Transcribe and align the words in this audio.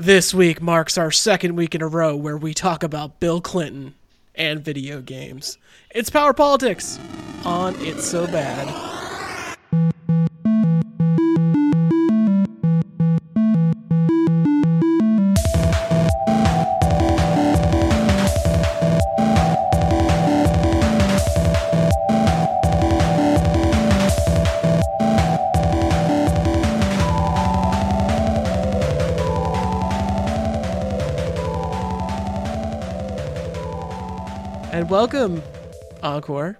This 0.00 0.32
week 0.32 0.62
marks 0.62 0.96
our 0.96 1.10
second 1.10 1.56
week 1.56 1.74
in 1.74 1.82
a 1.82 1.86
row 1.86 2.16
where 2.16 2.38
we 2.38 2.54
talk 2.54 2.82
about 2.82 3.20
Bill 3.20 3.42
Clinton 3.42 3.94
and 4.34 4.64
video 4.64 5.02
games. 5.02 5.58
It's 5.90 6.08
Power 6.08 6.32
Politics 6.32 6.98
on 7.44 7.74
It's 7.80 8.06
So 8.06 8.26
Bad. 8.26 8.89
Welcome, 35.00 35.42
Encore. 36.02 36.58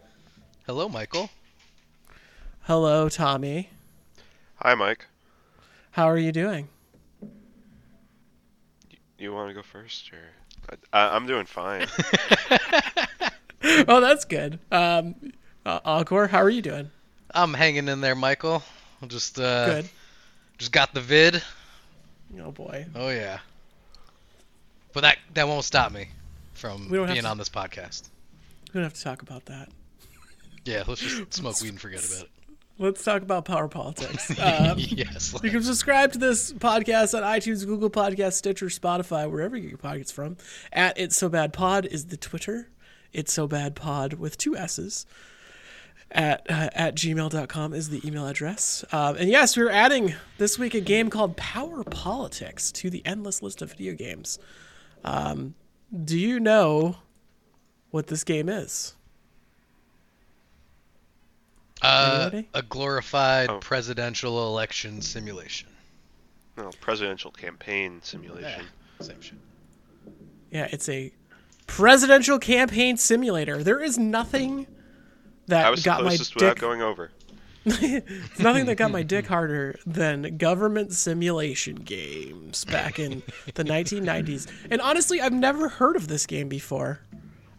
Hello, 0.65 0.89
Michael. 0.89 1.29
Hello, 2.63 3.11
Tommy. 3.11 3.69
Hi, 4.63 4.75
Mike. 4.75 5.05
How 5.91 6.09
are 6.09 6.17
you 6.17 6.33
doing? 6.33 6.69
You 9.19 9.35
want 9.35 9.51
to 9.51 9.55
go 9.55 9.61
first, 9.61 10.11
or 10.15 10.79
I, 10.91 11.15
I'm 11.15 11.27
doing 11.27 11.45
fine. 11.45 11.87
oh, 13.87 14.01
that's 14.01 14.25
good. 14.25 14.59
Um, 14.73 15.17
uh, 15.67 15.81
Encore, 15.85 16.27
how 16.27 16.39
are 16.39 16.49
you 16.49 16.63
doing? 16.63 16.91
I'm 17.35 17.53
hanging 17.53 17.89
in 17.89 18.01
there, 18.01 18.15
Michael. 18.15 18.63
Just 19.07 19.39
uh, 19.39 19.67
Good. 19.67 19.89
Just 20.57 20.73
got 20.73 20.95
the 20.95 21.03
vid. 21.03 21.43
Oh 22.43 22.53
boy. 22.53 22.87
Oh 22.95 23.11
yeah. 23.11 23.41
But 24.95 25.03
that 25.03 25.19
that 25.35 25.47
won't 25.47 25.67
stop 25.67 25.93
me 25.93 26.09
from 26.55 26.89
We 26.89 26.97
don't 26.97 27.07
have 27.07 27.15
being 27.15 27.25
to- 27.25 27.31
on 27.31 27.37
this 27.37 27.51
podcast. 27.51 28.09
We 28.73 28.79
don't 28.79 28.85
have 28.85 28.95
to 28.95 29.03
talk 29.03 29.23
about 29.23 29.47
that. 29.47 29.69
Yeah, 30.65 30.85
let's 30.87 31.01
just 31.01 31.35
smoke 31.35 31.61
weed 31.61 31.71
and 31.71 31.81
forget 31.81 32.05
about 32.05 32.25
it. 32.25 32.31
Let's 32.79 33.05
talk 33.05 33.21
about 33.21 33.45
power 33.45 33.69
politics. 33.69 34.31
Um, 34.41 34.77
yes. 34.79 35.35
You 35.43 35.51
can 35.51 35.63
subscribe 35.63 36.13
to 36.13 36.19
this 36.19 36.53
podcast 36.53 37.15
on 37.15 37.23
iTunes, 37.23 37.67
Google 37.67 37.91
Podcasts, 37.91 38.35
Stitcher, 38.35 38.67
Spotify, 38.67 39.31
wherever 39.31 39.55
you 39.55 39.63
get 39.63 39.71
your 39.71 39.79
podcasts 39.79 40.13
from. 40.13 40.39
At 40.73 40.99
It's 40.99 41.15
So 41.17 41.29
Bad 41.29 41.53
Pod 41.53 41.85
is 41.85 42.07
the 42.07 42.17
Twitter. 42.17 42.71
It's 43.13 43.33
So 43.35 43.47
Bad 43.47 43.75
Pod 43.77 44.15
with 44.15 44.39
two 44.39 44.57
S's. 44.57 45.05
At, 46.11 46.51
uh, 46.51 46.71
at 46.73 46.95
gmail.com 46.95 47.75
is 47.75 47.91
the 47.91 48.07
email 48.07 48.27
address. 48.27 48.83
Um, 48.93 49.17
and 49.17 49.29
yes, 49.29 49.57
we're 49.57 49.71
adding 49.71 50.15
this 50.39 50.59
week 50.59 50.75
a 50.75 50.81
game 50.81 51.11
called 51.11 51.37
Power 51.37 51.85
Politics 51.85 52.73
to 52.73 52.89
the 52.89 53.05
endless 53.05 53.43
list 53.43 53.61
of 53.61 53.71
video 53.73 53.95
games. 53.95 54.39
Um, 55.05 55.55
do 56.05 56.19
you 56.19 56.41
know 56.41 56.97
what 57.91 58.07
this 58.09 58.25
game 58.25 58.49
is? 58.49 58.95
Uh, 61.83 62.43
a 62.53 62.63
glorified 62.63 63.49
Oh. 63.49 63.59
presidential 63.59 64.47
election 64.49 65.01
simulation. 65.01 65.69
no, 66.59 66.71
presidential 66.81 67.31
campaign 67.31 68.01
simulation. 68.03 68.67
Same 69.01 69.21
shit. 69.23 69.39
Yeah, 70.51 70.69
it's 70.71 70.89
a 70.91 71.11
presidential 71.67 72.39
campaign 72.39 72.99
simulator. 72.99 73.63
There 73.63 73.81
is 73.83 73.97
nothing 73.97 74.67
that 75.47 75.65
I 75.65 75.71
was 75.71 75.83
got 75.83 76.03
my 76.03 76.09
closest 76.11 76.35
without 76.35 76.57
dick. 76.57 76.61
going 76.61 76.83
over. 76.83 77.11
It's 77.67 78.39
nothing 78.41 78.67
that 78.67 78.77
got 78.77 78.91
my 78.91 79.03
dick 79.03 79.27
harder 79.27 79.79
than 79.87 80.37
government 80.39 80.93
simulation 80.93 81.77
games 81.77 82.65
back 82.65 82.99
in 82.99 83.23
the 83.55 83.65
1990s. 83.65 84.51
And 84.71 84.81
honestly, 84.81 85.21
I've 85.21 85.33
never 85.33 85.69
heard 85.69 85.95
of 85.97 86.09
this 86.09 86.27
game 86.27 86.49
before. 86.49 87.01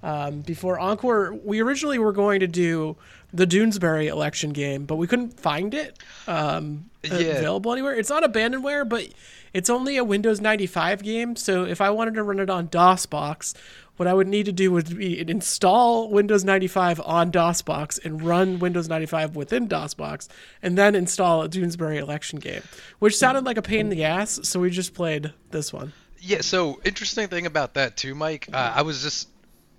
Um, 0.04 0.42
before 0.42 0.80
Encore, 0.80 1.34
we 1.44 1.62
originally 1.62 2.00
were 2.00 2.12
going 2.14 2.40
to 2.40 2.48
do 2.48 2.98
the 3.34 3.46
Doonesbury 3.46 4.08
election 4.08 4.52
game, 4.52 4.86
but 4.86 4.96
we 4.96 5.08
couldn't 5.08 5.40
find 5.40 5.74
it 5.74 5.98
um, 6.28 6.90
Yeah. 7.04 7.12
available 7.12 7.72
anywhere. 7.72 7.94
It's 7.96 8.12
on 8.12 8.24
abandonware, 8.24 8.88
but 8.88 9.08
it's 9.54 9.70
only 9.70 9.98
a 9.98 10.04
Windows 10.04 10.42
95 10.42 11.04
game. 11.04 11.36
So 11.36 11.64
if 11.66 11.82
I 11.82 11.90
wanted 11.92 12.16
to 12.16 12.24
run 12.24 12.40
it 12.40 12.50
on 12.50 12.68
DOSBox, 12.68 13.54
what 13.98 14.08
I 14.08 14.14
would 14.14 14.28
need 14.28 14.48
to 14.48 14.52
do 14.52 14.72
would 14.72 14.98
be 14.98 15.20
install 15.30 16.10
Windows 16.10 16.44
95 16.44 17.00
on 17.02 17.32
DOSBox 17.32 18.04
and 18.04 18.22
run 18.24 18.58
Windows 18.58 18.90
95 18.90 19.36
within 19.36 19.68
DOSBox, 19.68 20.28
and 20.64 20.76
then 20.78 20.96
install 20.96 21.44
a 21.44 21.50
Doonesbury 21.50 21.98
election 22.00 22.40
game, 22.40 22.64
which 23.00 23.16
sounded 23.16 23.46
like 23.46 23.58
a 23.58 23.62
pain 23.62 23.82
in 23.82 23.90
the 23.90 24.04
ass. 24.04 24.40
So 24.44 24.60
we 24.60 24.72
just 24.72 24.94
played 24.96 25.32
this 25.52 25.72
one. 25.72 25.94
Yeah, 26.20 26.42
so 26.42 26.82
interesting 26.84 27.28
thing 27.28 27.46
about 27.46 27.76
that 27.76 27.96
too, 27.98 28.16
Mike. 28.16 28.48
Uh, 28.52 28.74
I 28.76 28.82
was 28.82 29.04
just 29.04 29.28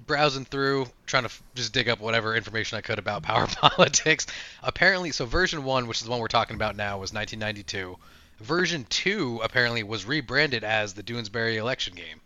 browsing 0.06 0.44
through, 0.44 0.86
trying 1.06 1.24
to 1.24 1.28
f- 1.28 1.42
just 1.54 1.72
dig 1.72 1.88
up 1.88 2.00
whatever 2.00 2.34
information 2.34 2.78
I 2.78 2.80
could 2.80 2.98
about 2.98 3.22
power 3.22 3.46
politics. 3.46 4.26
Apparently, 4.62 5.10
so 5.12 5.26
version 5.26 5.64
one, 5.64 5.86
which 5.86 5.98
is 5.98 6.04
the 6.04 6.10
one 6.10 6.20
we're 6.20 6.28
talking 6.28 6.56
about 6.56 6.76
now, 6.76 6.98
was 6.98 7.12
1992. 7.12 7.98
Version 8.40 8.86
two 8.88 9.40
apparently 9.42 9.82
was 9.82 10.04
rebranded 10.04 10.64
as 10.64 10.94
the 10.94 11.02
Doonesbury 11.02 11.56
election 11.56 11.94
game. 11.94 12.20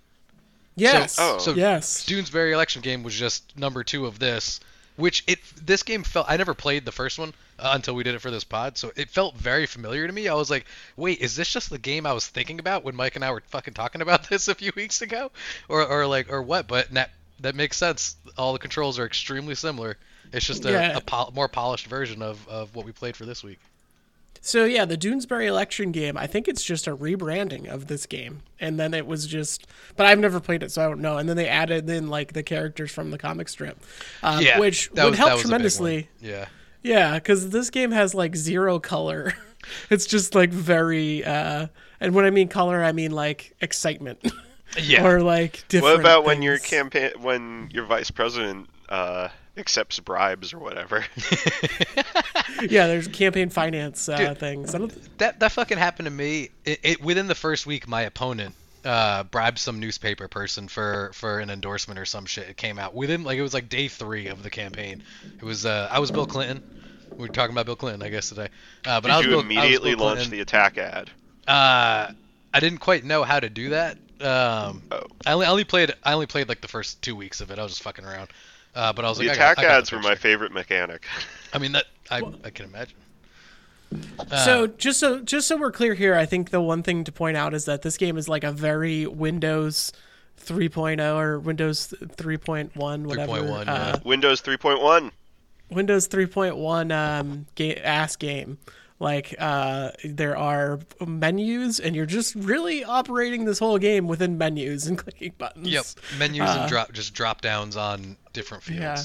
Yes. 0.77 1.17
oh. 1.19 1.39
So 1.39 1.55
yes. 1.55 2.05
Doonesbury 2.05 2.53
election 2.53 2.83
game 2.83 3.03
was 3.03 3.15
just 3.15 3.57
number 3.57 3.83
two 3.83 4.07
of 4.07 4.19
this, 4.19 4.61
which 4.97 5.25
it 5.27 5.39
this 5.61 5.83
game 5.83 6.05
felt. 6.05 6.27
I 6.29 6.37
never 6.37 6.55
played 6.55 6.85
the 6.85 6.93
first 6.93 7.19
one 7.19 7.33
uh, 7.59 7.71
until 7.75 7.95
we 7.95 8.05
did 8.05 8.15
it 8.15 8.21
for 8.21 8.31
this 8.31 8.45
pod, 8.45 8.77
so 8.77 8.93
it 8.95 9.11
felt 9.11 9.37
very 9.37 9.67
familiar 9.67 10.07
to 10.07 10.13
me. 10.13 10.29
I 10.29 10.35
was 10.35 10.51
like, 10.51 10.67
wait, 10.97 11.21
is 11.21 11.35
this 11.35 11.51
just 11.51 11.71
the 11.71 11.79
game 11.79 12.07
I 12.07 12.13
was 12.13 12.27
thinking 12.27 12.61
about 12.61 12.85
when 12.85 12.95
Mike 12.95 13.17
and 13.17 13.25
I 13.25 13.31
were 13.31 13.43
fucking 13.49 13.75
talking 13.75 14.03
about 14.03 14.25
this 14.29 14.49
a 14.49 14.55
few 14.55 14.73
weeks 14.77 15.01
ago, 15.01 15.31
or 15.69 15.87
or 15.87 16.07
like 16.07 16.31
or 16.31 16.43
what? 16.43 16.69
But 16.69 16.91
that 16.93 17.11
that 17.41 17.55
makes 17.55 17.77
sense. 17.77 18.17
All 18.39 18.53
the 18.53 18.59
controls 18.59 18.99
are 18.99 19.07
extremely 19.07 19.55
similar. 19.55 19.97
It's 20.33 20.47
just 20.47 20.65
a, 20.65 20.71
Yeah. 20.73 20.97
a 20.97 21.01
pol- 21.01 21.33
more 21.35 21.49
polished 21.49 21.87
version 21.87 22.21
of, 22.23 22.47
of 22.49 22.75
what 22.75 22.85
we 22.85 22.93
played 22.93 23.17
for 23.17 23.25
this 23.27 23.45
week. 23.45 23.59
So 24.43 24.65
yeah, 24.65 24.85
the 24.85 24.97
Doonesbury 24.97 25.47
election 25.47 25.91
game. 25.93 26.17
I 26.17 26.27
think 26.29 26.47
it's 26.47 26.63
just 26.63 26.87
a 26.87 26.95
rebranding 26.97 27.67
of 27.67 27.89
this 27.89 28.07
game, 28.07 28.43
and 28.61 28.79
then 28.79 28.95
it 28.95 29.05
was 29.07 29.27
just. 29.27 29.67
But 29.97 30.07
I've 30.07 30.21
never 30.21 30.39
played 30.39 30.63
it, 30.63 30.71
so 30.71 30.85
I 30.85 30.89
don't 30.89 31.01
know. 31.01 31.19
And 31.19 31.29
then 31.29 31.37
they 31.37 31.49
added 31.49 31.89
in 31.91 32.09
like 32.09 32.33
the 32.33 32.45
characters 32.45 32.93
from 32.93 33.11
the 33.11 33.19
comic 33.19 33.49
strip, 33.49 33.83
um, 34.23 34.41
Yeah, 34.45 34.61
which 34.61 34.91
would 34.93 35.03
was- 35.05 35.19
help 35.19 35.29
that 35.31 35.35
was 35.35 35.43
a 35.43 35.45
big 35.47 35.51
one. 35.51 35.51
tremendously. 35.51 36.09
Yeah. 36.21 36.47
Yeah, 36.83 37.15
because 37.15 37.51
this 37.51 37.71
game 37.71 37.91
has 37.91 38.15
like 38.15 38.37
zero 38.37 38.79
color. 38.79 39.33
it's 39.91 40.07
just 40.07 40.35
like 40.37 40.51
very. 40.51 41.25
uh 41.25 41.67
And 41.99 42.15
when 42.15 42.25
I 42.25 42.31
mean 42.31 42.47
color, 42.47 42.85
I 42.85 42.93
mean 42.93 43.11
like 43.11 43.55
excitement. 43.61 44.21
Yeah. 44.78 45.06
or 45.06 45.22
like 45.22 45.65
different. 45.69 45.94
What 45.94 46.00
about 46.00 46.25
when 46.25 46.43
your 46.43 46.59
campaign, 46.59 47.12
when 47.21 47.71
your 47.72 47.84
vice 47.84 48.10
president 48.10 48.69
uh, 48.88 49.28
accepts 49.56 49.99
bribes 50.00 50.53
or 50.53 50.59
whatever? 50.59 51.04
Yeah, 52.62 52.87
there's 52.87 53.09
campaign 53.09 53.50
finance 53.50 54.09
uh, 54.09 54.16
Dude. 54.16 54.38
things. 54.38 54.75
I 54.75 54.78
don't, 54.78 55.19
That 55.19 55.41
that 55.41 55.53
fucking 55.53 55.78
happened 55.78 56.06
to 56.06 56.10
me. 56.10 56.50
It, 56.65 56.81
it 56.82 57.03
within 57.03 57.27
the 57.27 57.34
first 57.34 57.66
week, 57.66 57.87
my 57.87 58.03
opponent 58.03 58.54
uh, 58.84 59.25
bribed 59.25 59.59
some 59.59 59.81
newspaper 59.81 60.28
person 60.28 60.69
for 60.69 61.10
for 61.12 61.41
an 61.41 61.50
endorsement 61.50 61.98
or 61.98 62.04
some 62.04 62.25
shit. 62.25 62.48
It 62.48 62.56
came 62.56 62.78
out 62.78 62.94
within 62.94 63.25
like 63.25 63.37
it 63.38 63.43
was 63.43 63.53
like 63.53 63.69
day 63.69 63.88
three 63.88 64.28
of 64.28 64.43
the 64.43 64.50
campaign. 64.50 65.03
It 65.38 65.44
was 65.44 65.66
uh, 65.66 65.88
I 65.91 65.98
was 65.98 66.10
Bill 66.10 66.27
Clinton. 66.27 66.62
We 67.10 67.27
were 67.27 67.33
talking 67.33 67.53
about 67.54 67.66
Bill 67.66 67.77
Clinton, 67.77 68.03
I 68.03 68.09
guess 68.09 68.28
today. 68.28 68.48
Uh, 68.84 69.00
but 69.00 69.10
I 69.10 69.16
was 69.19 69.27
Did 69.27 69.31
Bill, 69.33 69.43
you 69.44 69.44
I 69.44 69.48
was 69.48 69.56
immediately 69.56 69.94
Bill 69.94 70.06
launch 70.06 70.28
the 70.28 70.41
attack 70.41 70.78
ad? 70.78 71.10
Uh, 71.47 72.12
I 72.56 72.61
didn't 72.61 72.78
quite 72.78 73.05
know 73.05 73.22
how 73.22 73.39
to 73.39 73.49
do 73.50 73.69
that. 73.71 73.99
Um, 74.21 74.83
Oh. 74.91 75.03
I 75.27 75.33
only, 75.33 75.47
I 75.47 75.50
only 75.50 75.65
played 75.65 75.93
I 76.03 76.15
only 76.15 76.27
played 76.27 76.49
like 76.49 76.61
the 76.62 76.69
first 76.69 77.03
two 77.03 77.15
weeks 77.15 77.41
of 77.41 77.50
it. 77.50 77.59
I 77.59 77.62
was 77.62 77.72
just 77.72 77.83
fucking 77.83 78.05
around. 78.05 78.31
Uh, 78.75 78.93
but 78.93 79.05
I 79.05 79.09
was 79.09 79.19
The 79.19 79.27
like, 79.28 79.37
I 79.37 79.39
got- 79.39 79.53
attack 79.53 79.59
I 79.59 79.69
got 79.69 79.71
ads 79.78 79.93
were 79.93 80.00
my 80.00 80.15
favorite 80.15 80.53
mechanic. 80.53 81.05
I 81.53 81.59
mean 81.59 81.72
that 81.72 81.84
I 82.11 82.22
I 82.45 82.50
can 82.50 82.65
imagine. 82.65 82.97
Uh, 84.31 84.45
so 84.45 84.66
just 84.66 84.99
so 84.99 85.21
just 85.21 85.47
so 85.47 85.56
we're 85.56 85.71
clear 85.71 85.95
here, 85.95 86.15
I 86.15 86.25
think 86.27 86.50
the 86.50 86.61
one 86.61 86.83
thing 86.83 87.05
to 87.05 87.12
point 87.12 87.37
out 87.37 87.55
is 87.55 87.66
that 87.66 87.83
this 87.83 87.97
game 87.97 88.16
is 88.16 88.28
like 88.28 88.43
a 88.43 88.50
very 88.53 89.06
Windows 89.06 89.92
3.0 90.45 91.16
or 91.16 91.39
Windows 91.39 91.95
3.1 92.03 92.71
whatever 93.07 93.33
3.1, 93.33 93.60
uh, 93.60 93.65
yeah. 93.66 93.97
Windows 94.04 94.42
3.1. 94.42 95.10
Windows 95.71 96.09
3.1 96.09 96.92
um 96.92 97.47
ga- 97.54 97.77
ass 97.77 98.16
game. 98.16 98.59
Like 98.98 99.34
uh 99.39 99.91
there 100.04 100.37
are 100.37 100.81
menus 101.07 101.81
and 101.81 101.95
you're 101.95 102.07
just 102.07 102.34
really 102.34 102.83
operating 102.83 103.45
this 103.45 103.59
whole 103.59 103.78
game 103.78 104.07
within 104.09 104.39
menus 104.39 104.87
and 104.87 104.97
clicking 105.03 105.34
buttons. 105.37 105.69
Yep, 105.69 105.84
menus 106.19 106.48
Uh, 106.48 106.57
and 106.60 106.69
drop 106.71 106.93
just 106.93 107.13
drop 107.15 107.41
downs 107.43 107.77
on 107.77 108.16
different 108.33 108.63
fields. 108.63 108.81
Yeah. 108.81 109.03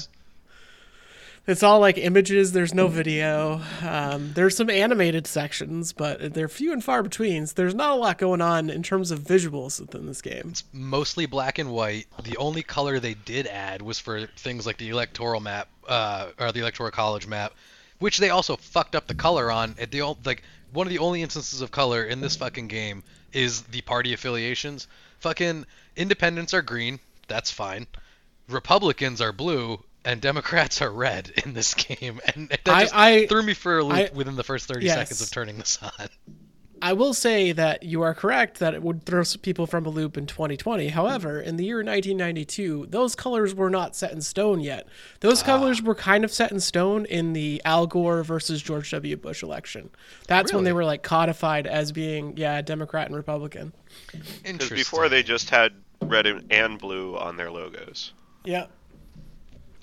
It's 1.44 1.64
all 1.64 1.80
like 1.80 1.98
images. 1.98 2.52
There's 2.52 2.72
no 2.72 2.86
video. 2.86 3.60
Um, 3.82 4.32
there's 4.34 4.56
some 4.56 4.70
animated 4.70 5.26
sections, 5.26 5.92
but 5.92 6.34
they're 6.34 6.48
few 6.48 6.72
and 6.72 6.84
far 6.84 7.02
between. 7.02 7.48
So 7.48 7.54
there's 7.56 7.74
not 7.74 7.90
a 7.90 7.96
lot 7.96 8.16
going 8.18 8.40
on 8.40 8.70
in 8.70 8.84
terms 8.84 9.10
of 9.10 9.18
visuals 9.18 9.80
within 9.80 10.06
this 10.06 10.22
game. 10.22 10.50
It's 10.50 10.62
mostly 10.72 11.26
black 11.26 11.58
and 11.58 11.72
white. 11.72 12.06
The 12.22 12.36
only 12.36 12.62
color 12.62 13.00
they 13.00 13.14
did 13.14 13.48
add 13.48 13.82
was 13.82 13.98
for 13.98 14.26
things 14.36 14.66
like 14.66 14.76
the 14.76 14.90
electoral 14.90 15.40
map, 15.40 15.66
uh, 15.88 16.28
or 16.38 16.52
the 16.52 16.60
electoral 16.60 16.92
college 16.92 17.26
map, 17.26 17.52
which 18.02 18.18
they 18.18 18.30
also 18.30 18.56
fucked 18.56 18.94
up 18.94 19.06
the 19.06 19.14
color 19.14 19.50
on. 19.50 19.74
At 19.78 19.90
the 19.90 20.02
old, 20.02 20.26
like 20.26 20.42
one 20.72 20.86
of 20.86 20.90
the 20.90 20.98
only 20.98 21.22
instances 21.22 21.60
of 21.62 21.70
color 21.70 22.04
in 22.04 22.20
this 22.20 22.36
fucking 22.36 22.68
game 22.68 23.02
is 23.32 23.62
the 23.62 23.80
party 23.82 24.12
affiliations. 24.12 24.88
Fucking 25.20 25.64
independents 25.96 26.52
are 26.52 26.62
green. 26.62 26.98
That's 27.28 27.50
fine. 27.50 27.86
Republicans 28.48 29.20
are 29.20 29.32
blue. 29.32 29.82
And 30.04 30.20
Democrats 30.20 30.82
are 30.82 30.90
red 30.90 31.30
in 31.44 31.54
this 31.54 31.74
game, 31.86 32.20
and 32.34 32.48
that 32.48 32.60
I- 32.66 32.88
I- 33.20 33.26
threw 33.28 33.40
me 33.44 33.54
for 33.54 33.78
a 33.78 33.84
loop 33.84 33.96
I- 33.96 34.10
within 34.12 34.34
the 34.34 34.42
first 34.42 34.66
30 34.66 34.86
Yes. 34.86 34.96
seconds 34.96 35.20
of 35.22 35.30
turning 35.30 35.58
this 35.58 35.78
on. 35.80 36.08
I 36.82 36.94
will 36.94 37.14
say 37.14 37.52
that 37.52 37.84
you 37.84 38.02
are 38.02 38.12
correct 38.12 38.58
that 38.58 38.74
it 38.74 38.82
would 38.82 39.04
throw 39.04 39.22
people 39.40 39.68
from 39.68 39.86
a 39.86 39.88
loop 39.88 40.18
in 40.18 40.26
2020. 40.26 40.88
However, 40.88 41.40
in 41.40 41.54
the 41.54 41.64
year 41.64 41.76
1992, 41.76 42.86
those 42.90 43.14
colors 43.14 43.54
were 43.54 43.70
not 43.70 43.94
set 43.94 44.10
in 44.10 44.20
stone 44.20 44.58
yet. 44.58 44.88
Those 45.20 45.42
ah. 45.42 45.46
colors 45.46 45.80
were 45.80 45.94
kind 45.94 46.24
of 46.24 46.32
set 46.32 46.50
in 46.50 46.58
stone 46.58 47.06
in 47.06 47.34
the 47.34 47.62
Al 47.64 47.86
Gore 47.86 48.24
versus 48.24 48.60
George 48.60 48.90
W. 48.90 49.16
Bush 49.16 49.44
election. 49.44 49.90
That's 50.26 50.52
when 50.52 50.64
they 50.64 50.72
were 50.72 50.84
like 50.84 51.04
codified 51.04 51.68
as 51.68 51.92
being 51.92 52.36
yeah, 52.36 52.60
Democrat 52.62 53.06
and 53.06 53.14
Republican. 53.14 53.72
Because 54.42 54.68
before 54.68 55.08
they 55.08 55.22
just 55.22 55.50
had 55.50 55.74
red 56.02 56.26
and- 56.26 56.52
and 56.52 56.80
blue 56.80 57.16
on 57.16 57.36
their 57.36 57.52
logos. 57.52 58.12
Yep. 58.44 58.72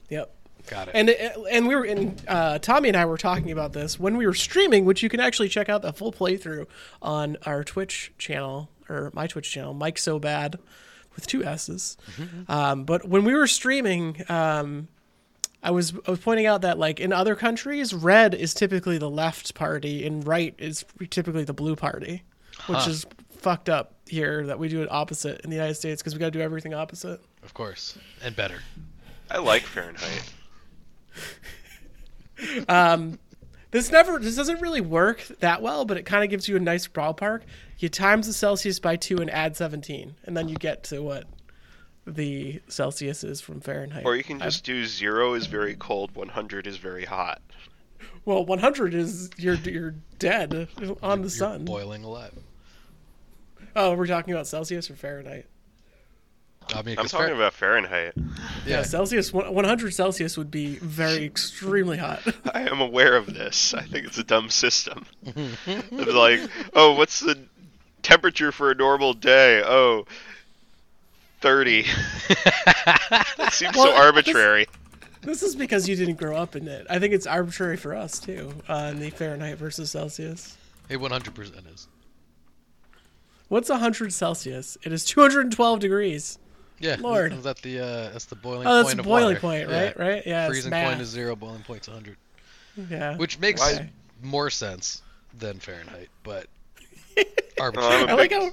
Yep. 0.09 0.35
Got 0.69 0.87
it. 0.87 0.91
And 0.95 1.09
and 1.09 1.67
we 1.67 1.75
were 1.75 1.85
in 1.85 2.15
uh, 2.27 2.59
Tommy 2.59 2.87
and 2.89 2.97
I 2.97 3.05
were 3.05 3.17
talking 3.17 3.51
about 3.51 3.73
this 3.73 3.99
when 3.99 4.15
we 4.17 4.25
were 4.25 4.33
streaming, 4.33 4.85
which 4.85 5.03
you 5.03 5.09
can 5.09 5.19
actually 5.19 5.49
check 5.49 5.67
out 5.69 5.81
the 5.81 5.91
full 5.93 6.11
playthrough 6.13 6.67
on 7.01 7.37
our 7.45 7.63
Twitch 7.63 8.13
channel 8.17 8.69
or 8.89 9.11
my 9.13 9.27
Twitch 9.27 9.51
channel, 9.51 9.73
Mike 9.73 9.97
So 9.97 10.17
Bad, 10.19 10.57
with 11.15 11.27
two 11.27 11.43
S's. 11.43 11.97
Um, 12.47 12.83
but 12.85 13.07
when 13.07 13.23
we 13.23 13.33
were 13.35 13.47
streaming, 13.47 14.23
um, 14.29 14.87
I 15.61 15.71
was 15.71 15.93
I 16.07 16.11
was 16.11 16.19
pointing 16.19 16.45
out 16.45 16.61
that 16.61 16.77
like 16.79 16.99
in 16.99 17.11
other 17.11 17.35
countries, 17.35 17.93
red 17.93 18.33
is 18.33 18.53
typically 18.53 18.97
the 18.97 19.09
left 19.09 19.53
party 19.55 20.05
and 20.05 20.25
right 20.25 20.55
is 20.57 20.85
typically 21.09 21.43
the 21.43 21.53
blue 21.53 21.75
party, 21.75 22.23
which 22.67 22.77
Huh. 22.79 22.89
is 22.91 23.05
fucked 23.37 23.69
up 23.69 23.95
here 24.07 24.45
that 24.47 24.57
we 24.59 24.67
do 24.69 24.81
it 24.81 24.91
opposite 24.91 25.39
in 25.41 25.49
the 25.49 25.55
United 25.55 25.75
States 25.75 26.01
because 26.01 26.13
we 26.13 26.19
got 26.19 26.25
to 26.27 26.31
do 26.31 26.41
everything 26.41 26.73
opposite. 26.73 27.21
of 27.43 27.53
course, 27.53 27.97
and 28.23 28.35
better. 28.35 28.59
I 29.31 29.37
like 29.37 29.61
Fahrenheit. 29.63 30.23
Um, 32.69 33.19
this 33.71 33.91
never 33.91 34.17
this 34.17 34.35
doesn't 34.37 34.61
really 34.61 34.79
work 34.81 35.25
that 35.41 35.61
well, 35.61 35.83
but 35.85 35.97
it 35.97 36.05
kind 36.05 36.23
of 36.23 36.29
gives 36.29 36.47
you 36.47 36.55
a 36.55 36.59
nice 36.59 36.87
ballpark. 36.87 37.41
You 37.79 37.89
times 37.89 38.27
the 38.27 38.33
Celsius 38.33 38.79
by 38.79 38.95
two 38.95 39.17
and 39.17 39.29
add 39.29 39.57
seventeen, 39.57 40.15
and 40.23 40.37
then 40.37 40.47
you 40.47 40.55
get 40.55 40.83
to 40.85 41.01
what 41.01 41.25
the 42.07 42.61
Celsius 42.69 43.23
is 43.25 43.41
from 43.41 43.59
Fahrenheit. 43.59 44.05
Or 44.05 44.15
you 44.15 44.23
can 44.23 44.39
just 44.39 44.63
do 44.63 44.85
zero 44.85 45.33
is 45.33 45.47
very 45.47 45.75
cold, 45.75 46.15
100 46.15 46.65
is 46.65 46.77
very 46.77 47.05
hot. 47.05 47.41
well, 48.25 48.45
one 48.45 48.59
hundred 48.59 48.93
is 48.93 49.29
you're 49.37 49.55
you're 49.55 49.95
dead 50.17 50.69
on 51.03 51.19
the 51.19 51.23
You're 51.25 51.29
sun. 51.29 51.65
boiling 51.65 52.05
alive. 52.05 52.33
Oh, 53.75 53.93
we're 53.95 54.07
talking 54.07 54.33
about 54.33 54.47
Celsius 54.47 54.89
or 54.89 54.95
Fahrenheit? 54.95 55.45
I 56.75 56.81
mean, 56.83 56.97
I'm 56.99 57.03
'cause 57.05 57.11
talking 57.11 57.27
Fair- 57.27 57.35
about 57.35 57.53
Fahrenheit. 57.53 58.13
Yeah, 58.65 58.83
Celsius. 58.83 59.33
100 59.33 59.93
Celsius 59.93 60.37
would 60.37 60.51
be 60.51 60.75
very 60.77 61.23
extremely 61.25 61.97
hot. 61.97 62.21
I 62.53 62.61
am 62.69 62.79
aware 62.81 63.15
of 63.15 63.33
this. 63.33 63.73
I 63.73 63.81
think 63.83 64.05
it's 64.05 64.17
a 64.17 64.23
dumb 64.23 64.49
system. 64.49 65.05
it's 65.25 66.13
like, 66.13 66.41
oh, 66.73 66.93
what's 66.93 67.19
the 67.21 67.39
temperature 68.03 68.51
for 68.51 68.71
a 68.71 68.75
normal 68.75 69.13
day? 69.13 69.61
Oh, 69.65 70.05
30. 71.41 71.83
that 73.09 73.49
seems 73.51 73.75
Well, 73.75 73.87
so 73.87 73.95
arbitrary. 73.95 74.67
this 75.21 75.41
is 75.41 75.55
because 75.55 75.87
you 75.89 75.95
didn't 75.95 76.15
grow 76.17 76.35
up 76.35 76.55
in 76.55 76.67
it. 76.67 76.85
I 76.89 76.99
think 76.99 77.13
it's 77.13 77.25
arbitrary 77.27 77.77
for 77.77 77.95
us 77.95 78.19
too 78.19 78.53
on 78.67 78.99
the 78.99 79.09
Fahrenheit 79.09 79.57
versus 79.57 79.89
Celsius. 79.91 80.57
It 80.89 80.97
100% 80.99 81.73
is. 81.73 81.87
What's 83.47 83.69
100 83.69 84.13
Celsius? 84.13 84.77
It 84.83 84.91
is 84.91 85.05
212 85.05 85.79
degrees. 85.79 86.37
Yeah. 86.79 86.97
Lord. 86.99 87.33
Is 87.33 87.43
that 87.43 87.57
the 87.61 87.79
uh, 87.79 88.09
that's 88.11 88.25
the 88.25 88.35
boiling 88.35 88.67
Oh, 88.67 88.75
that's 88.77 88.87
point 88.89 88.95
the 88.97 89.01
of 89.01 89.05
boiling 89.05 89.23
water. 89.35 89.39
point, 89.39 89.69
Yeah. 89.69 89.81
right? 89.83 89.97
Right? 89.99 90.23
Yeah. 90.25 90.47
Freezing 90.47 90.69
math. 90.71 90.89
point 90.89 91.01
is 91.01 91.09
zero, 91.09 91.35
boiling 91.35 91.63
point's 91.63 91.87
100. 91.87 92.15
Yeah. 92.89 93.17
Which 93.17 93.39
makes 93.39 93.59
Why- 93.61 93.89
more 94.21 94.49
sense 94.49 95.01
than 95.37 95.59
Fahrenheit, 95.59 96.09
but 96.23 96.47
arbitrary. 97.59 97.95
I'm 98.03 98.09
a 98.09 98.11
I 98.11 98.15
like 98.15 98.31
how. 98.31 98.51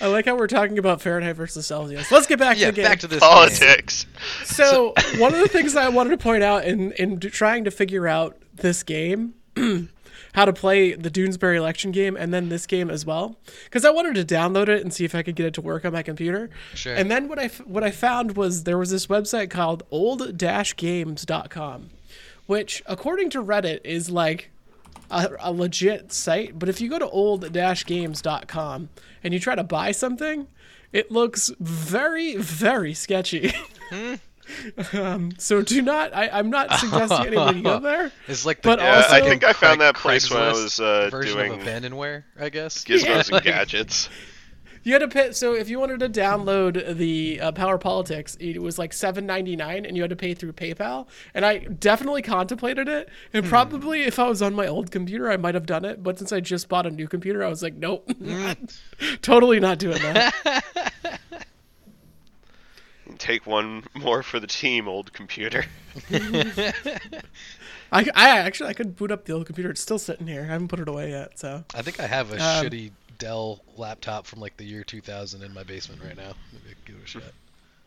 I 0.00 0.06
like 0.06 0.24
how 0.24 0.36
we're 0.36 0.46
talking 0.46 0.78
about 0.78 1.02
Fahrenheit 1.02 1.36
versus 1.36 1.66
Celsius. 1.66 2.10
Let's 2.10 2.26
get 2.26 2.38
back 2.38 2.56
yeah, 2.58 2.66
to 2.66 2.72
the 2.72 2.76
game. 2.76 2.84
back 2.86 3.00
to 3.00 3.06
this 3.06 3.20
game. 3.20 3.28
Politics. 3.28 4.06
So 4.44 4.94
one 5.18 5.34
of 5.34 5.40
the 5.40 5.48
things 5.48 5.76
I 5.76 5.88
wanted 5.90 6.10
to 6.10 6.16
point 6.16 6.42
out 6.42 6.64
in 6.64 6.92
in 6.92 7.20
trying 7.20 7.64
to 7.64 7.70
figure 7.70 8.08
out 8.08 8.36
this 8.54 8.82
game, 8.82 9.34
how 10.34 10.44
to 10.44 10.52
play 10.52 10.94
the 10.94 11.10
Doonesbury 11.10 11.56
election 11.56 11.92
game 11.92 12.16
and 12.16 12.34
then 12.34 12.48
this 12.48 12.66
game 12.66 12.90
as 12.90 13.06
well, 13.06 13.36
because 13.64 13.84
I 13.84 13.90
wanted 13.90 14.14
to 14.16 14.34
download 14.34 14.68
it 14.68 14.82
and 14.82 14.92
see 14.92 15.04
if 15.04 15.14
I 15.14 15.22
could 15.22 15.36
get 15.36 15.46
it 15.46 15.54
to 15.54 15.60
work 15.60 15.84
on 15.84 15.92
my 15.92 16.02
computer. 16.02 16.50
Sure. 16.74 16.94
And 16.94 17.10
then 17.10 17.28
what 17.28 17.38
I 17.38 17.48
what 17.64 17.84
I 17.84 17.90
found 17.90 18.36
was 18.36 18.64
there 18.64 18.76
was 18.76 18.90
this 18.90 19.06
website 19.06 19.50
called 19.50 19.84
old-games.com, 19.90 21.90
which 22.46 22.82
according 22.86 23.30
to 23.30 23.42
Reddit 23.42 23.80
is 23.84 24.10
like 24.10 24.50
a, 25.10 25.30
a 25.38 25.52
legit 25.52 26.12
site. 26.12 26.58
But 26.58 26.68
if 26.68 26.80
you 26.80 26.90
go 26.90 26.98
to 26.98 27.08
old-games.com 27.08 28.88
and 29.22 29.34
you 29.34 29.40
try 29.40 29.54
to 29.54 29.64
buy 29.64 29.92
something, 29.92 30.48
it 30.92 31.10
looks 31.10 31.50
very, 31.60 32.36
very 32.36 32.94
sketchy. 32.94 33.52
Hmm. 33.90 34.14
Um, 34.92 35.32
so 35.38 35.62
do 35.62 35.80
not. 35.82 36.14
I, 36.14 36.28
I'm 36.28 36.50
not 36.50 36.72
suggesting 36.78 37.26
anybody 37.26 37.62
go 37.62 37.78
there. 37.80 38.12
It's 38.28 38.44
like 38.46 38.62
the 38.62 38.70
But 38.70 38.78
Yeah, 38.80 38.96
also- 38.96 39.14
I 39.14 39.20
think 39.20 39.44
I 39.44 39.52
found 39.52 39.78
Craig- 39.78 39.94
that 39.94 39.96
place 39.96 40.30
when 40.30 40.42
I 40.42 40.52
was 40.52 40.80
uh, 40.80 41.08
version 41.10 41.36
doing 41.36 41.52
of 41.52 41.60
abandonware, 41.60 42.24
I 42.38 42.48
guess. 42.48 42.84
gizmos 42.84 43.32
and 43.32 43.42
gadgets. 43.44 44.08
You 44.86 44.92
had 44.92 44.98
to 44.98 45.08
pay. 45.08 45.32
So 45.32 45.54
if 45.54 45.70
you 45.70 45.78
wanted 45.80 46.00
to 46.00 46.10
download 46.10 46.98
the 46.98 47.40
uh, 47.40 47.52
Power 47.52 47.78
Politics, 47.78 48.36
it 48.38 48.60
was 48.60 48.78
like 48.78 48.92
seven 48.92 49.24
ninety 49.24 49.56
nine, 49.56 49.86
and 49.86 49.96
you 49.96 50.02
had 50.02 50.10
to 50.10 50.14
pay 50.16 50.34
through 50.34 50.52
PayPal. 50.52 51.06
And 51.32 51.42
I 51.46 51.56
definitely 51.60 52.20
contemplated 52.20 52.86
it, 52.86 53.08
and 53.32 53.46
probably 53.46 54.02
if 54.02 54.18
I 54.18 54.28
was 54.28 54.42
on 54.42 54.52
my 54.54 54.66
old 54.66 54.90
computer, 54.90 55.30
I 55.30 55.38
might 55.38 55.54
have 55.54 55.64
done 55.64 55.86
it. 55.86 56.02
But 56.02 56.18
since 56.18 56.32
I 56.34 56.40
just 56.40 56.68
bought 56.68 56.84
a 56.84 56.90
new 56.90 57.08
computer, 57.08 57.42
I 57.42 57.48
was 57.48 57.62
like, 57.62 57.72
nope, 57.76 58.10
totally 59.22 59.58
not 59.58 59.78
doing 59.78 60.02
that. 60.02 61.20
Take 63.24 63.46
one 63.46 63.84
more 63.94 64.22
for 64.22 64.38
the 64.38 64.46
team, 64.46 64.86
old 64.86 65.14
computer. 65.14 65.64
I, 66.12 68.06
I 68.14 68.38
actually 68.40 68.68
I 68.68 68.74
could 68.74 68.96
boot 68.96 69.10
up 69.10 69.24
the 69.24 69.32
old 69.32 69.46
computer. 69.46 69.70
It's 69.70 69.80
still 69.80 69.98
sitting 69.98 70.26
here. 70.26 70.42
I 70.42 70.46
haven't 70.46 70.68
put 70.68 70.78
it 70.78 70.88
away 70.88 71.10
yet. 71.10 71.38
So 71.38 71.64
I 71.74 71.80
think 71.80 72.00
I 72.00 72.06
have 72.06 72.32
a 72.32 72.34
Um, 72.34 72.64
shitty 72.66 72.90
Dell 73.18 73.62
laptop 73.78 74.26
from 74.26 74.40
like 74.40 74.56
the 74.58 74.64
year 74.64 74.84
2000 74.84 75.42
in 75.42 75.54
my 75.54 75.62
basement 75.62 76.02
right 76.04 76.16
now. 76.16 76.32
Maybe 76.52 76.64
I 76.70 76.74
could 76.74 76.84
give 76.84 76.96
it 76.96 77.04
a 77.04 77.06
shot. 77.06 77.22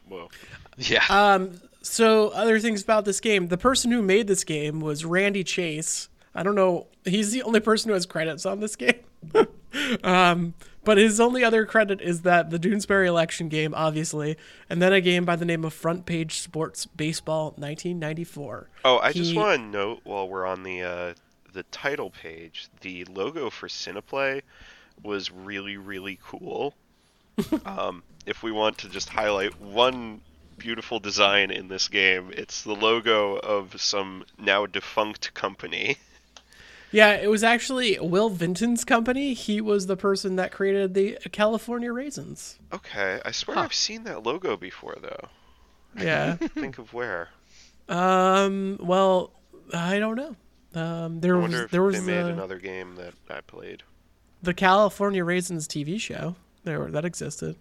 Whoa. 0.09 0.29
Yeah. 0.77 1.03
Um, 1.09 1.59
so 1.83 2.29
other 2.29 2.59
things 2.59 2.81
about 2.81 3.05
this 3.05 3.19
game. 3.19 3.49
The 3.49 3.57
person 3.59 3.91
who 3.91 4.01
made 4.01 4.25
this 4.27 4.43
game 4.43 4.79
was 4.79 5.05
Randy 5.05 5.43
Chase. 5.43 6.09
I 6.33 6.41
don't 6.41 6.55
know. 6.55 6.87
He's 7.05 7.31
the 7.31 7.43
only 7.43 7.59
person 7.59 7.89
who 7.89 7.93
has 7.93 8.05
credits 8.07 8.45
on 8.45 8.59
this 8.59 8.75
game. 8.75 8.95
um, 10.03 10.53
but 10.87 10.97
his 10.97 11.19
only 11.19 11.43
other 11.43 11.65
credit 11.65 11.99
is 11.99 12.21
that 12.21 12.49
the 12.49 12.57
Doonesbury 12.57 13.07
election 13.07 13.49
game, 13.49 13.73
obviously, 13.75 14.37
and 14.69 14.81
then 14.81 14.93
a 14.93 15.01
game 15.01 15.25
by 15.25 15.35
the 15.35 15.43
name 15.43 15.65
of 15.65 15.73
Front 15.73 16.05
Page 16.05 16.39
Sports 16.39 16.85
Baseball 16.85 17.47
1994. 17.57 18.69
Oh, 18.85 18.97
I 18.99 19.11
just 19.11 19.35
want 19.35 19.59
to 19.59 19.67
note 19.67 19.99
while 20.05 20.29
we're 20.29 20.45
on 20.45 20.63
the 20.63 20.83
uh, 20.83 21.13
the 21.51 21.63
title 21.63 22.09
page, 22.09 22.69
the 22.79 23.03
logo 23.03 23.49
for 23.49 23.67
Cineplay 23.67 24.43
was 25.03 25.29
really 25.29 25.75
really 25.75 26.19
cool. 26.23 26.73
um, 27.65 28.01
if 28.25 28.41
we 28.41 28.53
want 28.53 28.77
to 28.77 28.87
just 28.87 29.09
highlight 29.09 29.59
one 29.59 30.21
beautiful 30.57 31.01
design 31.01 31.51
in 31.51 31.67
this 31.67 31.89
game, 31.89 32.31
it's 32.31 32.61
the 32.61 32.73
logo 32.73 33.35
of 33.35 33.81
some 33.81 34.23
now 34.39 34.65
defunct 34.65 35.33
company. 35.33 35.97
Yeah, 36.97 37.11
it 37.13 37.29
was 37.29 37.43
actually 37.43 37.99
Will 37.99 38.29
Vinton's 38.31 38.83
company. 38.83 39.35
He 39.35 39.61
was 39.61 39.85
the 39.85 39.95
person 39.95 40.35
that 40.37 40.51
created 40.51 40.95
the 40.95 41.19
California 41.31 41.93
Raisins. 41.93 42.57
Okay, 42.73 43.21
I 43.23 43.29
swear 43.29 43.55
Huh. 43.57 43.61
I've 43.65 43.73
seen 43.75 44.03
that 44.05 44.23
logo 44.23 44.57
before 44.57 44.95
though. 44.99 45.29
Yeah. 45.95 46.33
Think 46.55 46.79
of 46.79 46.93
where. 46.93 47.29
um. 47.87 48.77
Well, 48.81 49.31
I 49.71 49.99
don't 49.99 50.15
know. 50.15 50.35
Um. 50.73 51.19
There 51.19 51.35
I 51.35 51.39
was 51.39 51.53
if 51.53 51.69
there 51.69 51.83
was 51.83 52.03
they 52.03 52.11
made 52.13 52.23
uh, 52.23 52.33
another 52.33 52.57
game 52.57 52.95
that 52.95 53.13
I 53.29 53.41
played. 53.41 53.83
the 54.41 54.55
California 54.55 55.23
Raisins 55.23 55.67
TV 55.67 56.01
show. 56.01 56.35
There, 56.63 56.89
that 56.89 57.05
existed. 57.05 57.57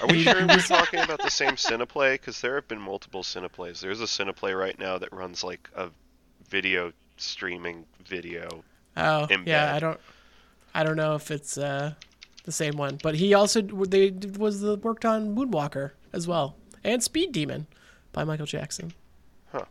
Are 0.00 0.06
we 0.06 0.22
sure 0.22 0.46
we're 0.46 0.58
talking 0.58 1.00
about 1.00 1.20
the 1.22 1.28
same 1.28 1.56
Cineplay? 1.56 2.12
Because 2.12 2.40
there 2.40 2.54
have 2.54 2.68
been 2.68 2.80
multiple 2.80 3.24
Cineplays. 3.24 3.80
There's 3.80 4.00
a 4.00 4.04
Cineplay 4.04 4.56
right 4.56 4.78
now 4.78 4.96
that 4.98 5.12
runs 5.12 5.42
like 5.42 5.68
a 5.74 5.90
video 6.48 6.92
streaming 7.16 7.84
video. 8.04 8.64
Oh, 8.96 9.26
Embed. 9.30 9.46
yeah. 9.46 9.74
I 9.74 9.78
don't. 9.80 10.00
I 10.74 10.82
don't 10.82 10.96
know 10.96 11.14
if 11.14 11.30
it's 11.30 11.56
uh 11.56 11.94
the 12.44 12.52
same 12.52 12.76
one, 12.76 12.98
but 13.02 13.14
he 13.14 13.34
also 13.34 13.62
they 13.62 14.10
was 14.38 14.60
the 14.60 14.76
worked 14.76 15.04
on 15.04 15.34
Moonwalker 15.34 15.92
as 16.12 16.26
well 16.26 16.56
and 16.84 17.02
Speed 17.02 17.32
Demon 17.32 17.66
by 18.12 18.24
Michael 18.24 18.46
Jackson. 18.46 18.92
Huh. 19.50 19.64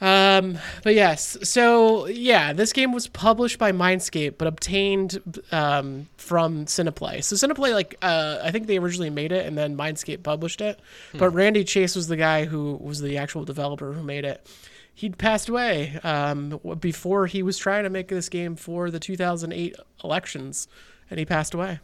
Um, 0.00 0.58
but 0.82 0.94
yes, 0.94 1.36
so 1.42 2.06
yeah, 2.06 2.52
this 2.54 2.72
game 2.72 2.92
was 2.92 3.06
published 3.08 3.58
by 3.58 3.72
Mindscape, 3.72 4.38
but 4.38 4.48
obtained 4.48 5.18
um, 5.52 6.08
from 6.16 6.64
Cineplay. 6.64 7.22
So 7.22 7.36
Cineplay, 7.36 7.74
like, 7.74 7.96
uh, 8.00 8.38
I 8.42 8.50
think 8.50 8.66
they 8.66 8.78
originally 8.78 9.10
made 9.10 9.32
it, 9.32 9.44
and 9.44 9.58
then 9.58 9.76
Mindscape 9.76 10.22
published 10.22 10.62
it. 10.62 10.80
But 11.12 11.30
Randy 11.30 11.64
Chase 11.64 11.94
was 11.94 12.08
the 12.08 12.16
guy 12.16 12.46
who 12.46 12.78
was 12.80 13.02
the 13.02 13.18
actual 13.18 13.44
developer 13.44 13.92
who 13.92 14.02
made 14.02 14.24
it. 14.24 14.46
He'd 14.94 15.16
passed 15.18 15.48
away 15.48 15.98
um, 16.02 16.60
before 16.78 17.26
he 17.26 17.42
was 17.42 17.56
trying 17.56 17.84
to 17.84 17.90
make 17.90 18.08
this 18.08 18.28
game 18.28 18.54
for 18.56 18.90
the 18.90 19.00
2008 19.00 19.76
elections, 20.04 20.68
and 21.08 21.18
he 21.18 21.24
passed 21.24 21.54
away 21.54 21.80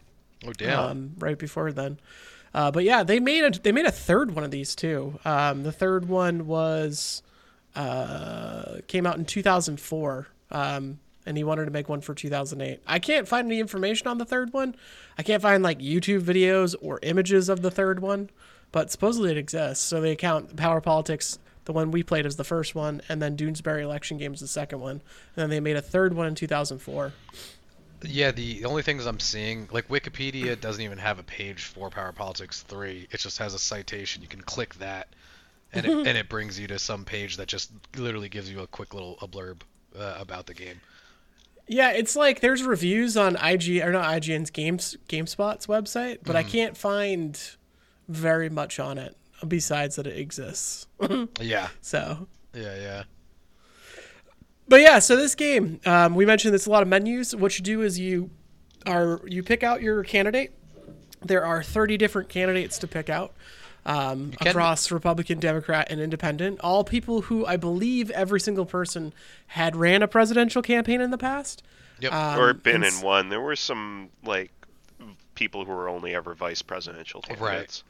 Oh 0.46 0.52
damn. 0.52 0.78
um, 0.78 1.10
right 1.18 1.38
before 1.38 1.72
then. 1.72 1.98
Uh, 2.52 2.70
but 2.70 2.84
yeah, 2.84 3.02
they 3.02 3.20
made 3.20 3.44
a 3.44 3.50
they 3.58 3.72
made 3.72 3.86
a 3.86 3.90
third 3.90 4.34
one 4.34 4.44
of 4.44 4.50
these 4.50 4.74
too. 4.74 5.18
Um, 5.24 5.62
the 5.62 5.72
third 5.72 6.08
one 6.08 6.46
was 6.46 7.22
uh, 7.74 8.76
came 8.86 9.06
out 9.06 9.16
in 9.18 9.24
2004, 9.24 10.26
um, 10.50 10.98
and 11.26 11.36
he 11.36 11.44
wanted 11.44 11.66
to 11.66 11.70
make 11.70 11.88
one 11.88 12.00
for 12.00 12.14
2008. 12.14 12.80
I 12.86 12.98
can't 12.98 13.28
find 13.28 13.46
any 13.46 13.60
information 13.60 14.08
on 14.08 14.18
the 14.18 14.24
third 14.24 14.52
one. 14.52 14.74
I 15.18 15.22
can't 15.22 15.42
find 15.42 15.62
like 15.62 15.78
YouTube 15.80 16.22
videos 16.22 16.74
or 16.80 16.98
images 17.02 17.48
of 17.48 17.62
the 17.62 17.70
third 17.70 18.00
one, 18.00 18.30
but 18.72 18.90
supposedly 18.90 19.30
it 19.32 19.36
exists. 19.36 19.84
So 19.84 20.00
they 20.00 20.12
account 20.12 20.56
Power 20.56 20.80
Politics, 20.80 21.38
the 21.66 21.72
one 21.72 21.90
we 21.90 22.02
played 22.02 22.24
is 22.24 22.36
the 22.36 22.44
first 22.44 22.74
one, 22.74 23.02
and 23.08 23.20
then 23.20 23.36
Doonesbury 23.36 23.82
Election 23.82 24.16
Games 24.16 24.40
the 24.40 24.48
second 24.48 24.80
one, 24.80 24.92
and 24.92 25.02
then 25.34 25.50
they 25.50 25.60
made 25.60 25.76
a 25.76 25.82
third 25.82 26.14
one 26.14 26.26
in 26.26 26.34
2004. 26.34 27.12
Yeah, 28.02 28.30
the 28.30 28.64
only 28.64 28.82
things 28.82 29.04
I'm 29.04 29.20
seeing, 29.20 29.68
like 29.72 29.88
Wikipedia 29.88 30.58
doesn't 30.58 30.82
even 30.82 30.98
have 30.98 31.18
a 31.18 31.24
page 31.24 31.64
for 31.64 31.90
Power 31.90 32.12
Politics 32.12 32.62
3. 32.62 33.08
It 33.10 33.18
just 33.18 33.38
has 33.38 33.52
a 33.52 33.58
citation. 33.58 34.22
You 34.22 34.28
can 34.28 34.42
click 34.42 34.76
that, 34.76 35.08
and 35.72 35.84
it, 35.84 35.90
and 36.06 36.16
it 36.18 36.28
brings 36.28 36.58
you 36.58 36.68
to 36.68 36.78
some 36.78 37.04
page 37.04 37.36
that 37.36 37.48
just 37.48 37.72
literally 37.96 38.28
gives 38.28 38.50
you 38.50 38.60
a 38.60 38.66
quick 38.66 38.94
little 38.94 39.18
a 39.20 39.28
blurb 39.28 39.60
uh, 39.98 40.16
about 40.18 40.46
the 40.46 40.54
game. 40.54 40.80
Yeah, 41.66 41.90
it's 41.90 42.14
like 42.14 42.40
there's 42.40 42.62
reviews 42.62 43.16
on 43.16 43.34
IG 43.34 43.82
or 43.82 43.90
not 43.90 44.04
IGN's 44.04 44.50
Games 44.50 44.96
GameSpot's 45.08 45.66
website, 45.66 46.18
but 46.22 46.36
I 46.36 46.44
can't 46.44 46.76
find 46.76 47.36
very 48.08 48.48
much 48.48 48.78
on 48.78 48.98
it 48.98 49.16
besides 49.46 49.96
that 49.96 50.06
it 50.06 50.18
exists. 50.18 50.86
Yeah, 51.40 51.68
so, 51.80 52.26
yeah, 52.54 52.76
yeah. 52.76 53.02
but 54.68 54.80
yeah, 54.80 54.98
so 54.98 55.16
this 55.16 55.34
game, 55.34 55.80
um, 55.84 56.14
we 56.14 56.24
mentioned 56.26 56.52
there's 56.52 56.66
a 56.66 56.70
lot 56.70 56.82
of 56.82 56.88
menus. 56.88 57.34
What 57.36 57.58
you 57.58 57.64
do 57.64 57.82
is 57.82 57.98
you 57.98 58.30
are 58.86 59.20
you 59.26 59.42
pick 59.42 59.62
out 59.62 59.82
your 59.82 60.02
candidate. 60.04 60.52
There 61.20 61.44
are 61.44 61.62
30 61.62 61.96
different 61.96 62.28
candidates 62.28 62.78
to 62.78 62.86
pick 62.86 63.08
out 63.10 63.34
um, 63.84 64.32
can- 64.32 64.48
across 64.48 64.90
Republican, 64.90 65.38
Democrat, 65.38 65.88
and 65.90 66.00
Independent. 66.00 66.60
All 66.60 66.84
people 66.84 67.22
who 67.22 67.46
I 67.46 67.56
believe 67.56 68.10
every 68.10 68.40
single 68.40 68.66
person 68.66 69.12
had 69.48 69.76
ran 69.76 70.02
a 70.02 70.08
presidential 70.08 70.62
campaign 70.62 71.00
in 71.00 71.10
the 71.10 71.18
past. 71.18 71.62
Yep. 72.00 72.12
Um, 72.12 72.40
or 72.40 72.52
been 72.52 72.82
in 72.84 72.94
one. 72.94 73.28
There 73.28 73.40
were 73.40 73.56
some 73.56 74.10
like 74.24 74.50
people 75.34 75.64
who 75.64 75.72
were 75.72 75.88
only 75.88 76.14
ever 76.14 76.34
vice 76.34 76.62
presidential 76.62 77.22
candidates. 77.22 77.84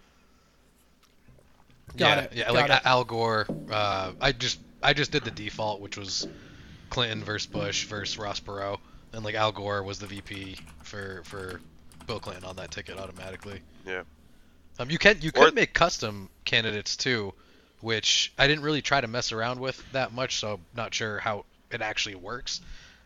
Got 1.97 2.19
yeah, 2.19 2.25
it, 2.25 2.33
Yeah, 2.35 2.45
got 2.47 2.55
like 2.55 2.71
it. 2.71 2.81
Al 2.87 3.05
Gore. 3.05 3.47
Uh, 3.71 4.13
I 4.21 4.33
just 4.33 4.59
I 4.83 4.93
just 4.93 5.13
did 5.13 5.25
the 5.25 5.31
default, 5.31 5.81
which 5.81 5.97
was 5.97 6.27
Clinton 6.91 7.25
versus 7.25 7.47
Bush 7.47 7.85
versus 7.85 8.19
Ross 8.19 8.41
Perot, 8.41 8.79
and 9.13 9.25
like 9.25 9.35
Al 9.35 9.53
Gore 9.53 9.83
was 9.83 9.99
the 9.99 10.07
VP 10.07 10.57
for 10.83 11.23
for 11.25 11.61
Bill 12.07 12.21
Clinton 12.21 12.45
on 12.45 12.57
that 12.57 12.71
ticket 12.71 12.99
automatically. 12.99 13.61
Yeah. 13.87 14.03
Um, 14.79 14.91
you 14.91 14.99
can 14.99 15.17
you 15.21 15.31
Or- 15.35 15.47
could 15.47 15.55
make 15.55 15.73
custom 15.73 16.29
candidates 16.45 16.97
too, 16.97 17.33
which 17.81 18.33
I 18.39 18.47
didn't 18.47 18.63
really 18.65 18.83
try 18.83 19.01
to 19.01 19.09
mess 19.09 19.33
around 19.33 19.59
with 19.61 19.83
that 19.93 20.13
much, 20.13 20.37
so 20.37 20.55
I'm 20.55 20.61
not 20.77 20.93
sure 20.95 21.19
how 21.19 21.45
it 21.71 21.81
actually 21.81 22.17
works. 22.17 22.61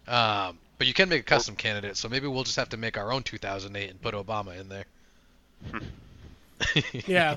Um, 0.08 0.58
but 0.78 0.86
you 0.86 0.94
can 0.94 1.08
make 1.08 1.20
a 1.20 1.24
custom 1.24 1.54
candidate, 1.56 1.96
so 1.96 2.08
maybe 2.08 2.26
we'll 2.26 2.42
just 2.44 2.56
have 2.56 2.70
to 2.70 2.76
make 2.76 2.98
our 2.98 3.12
own 3.12 3.22
2008 3.22 3.90
and 3.90 4.02
put 4.02 4.14
Obama 4.14 4.58
in 4.58 4.68
there. 4.68 4.84
Yeah. 7.06 7.36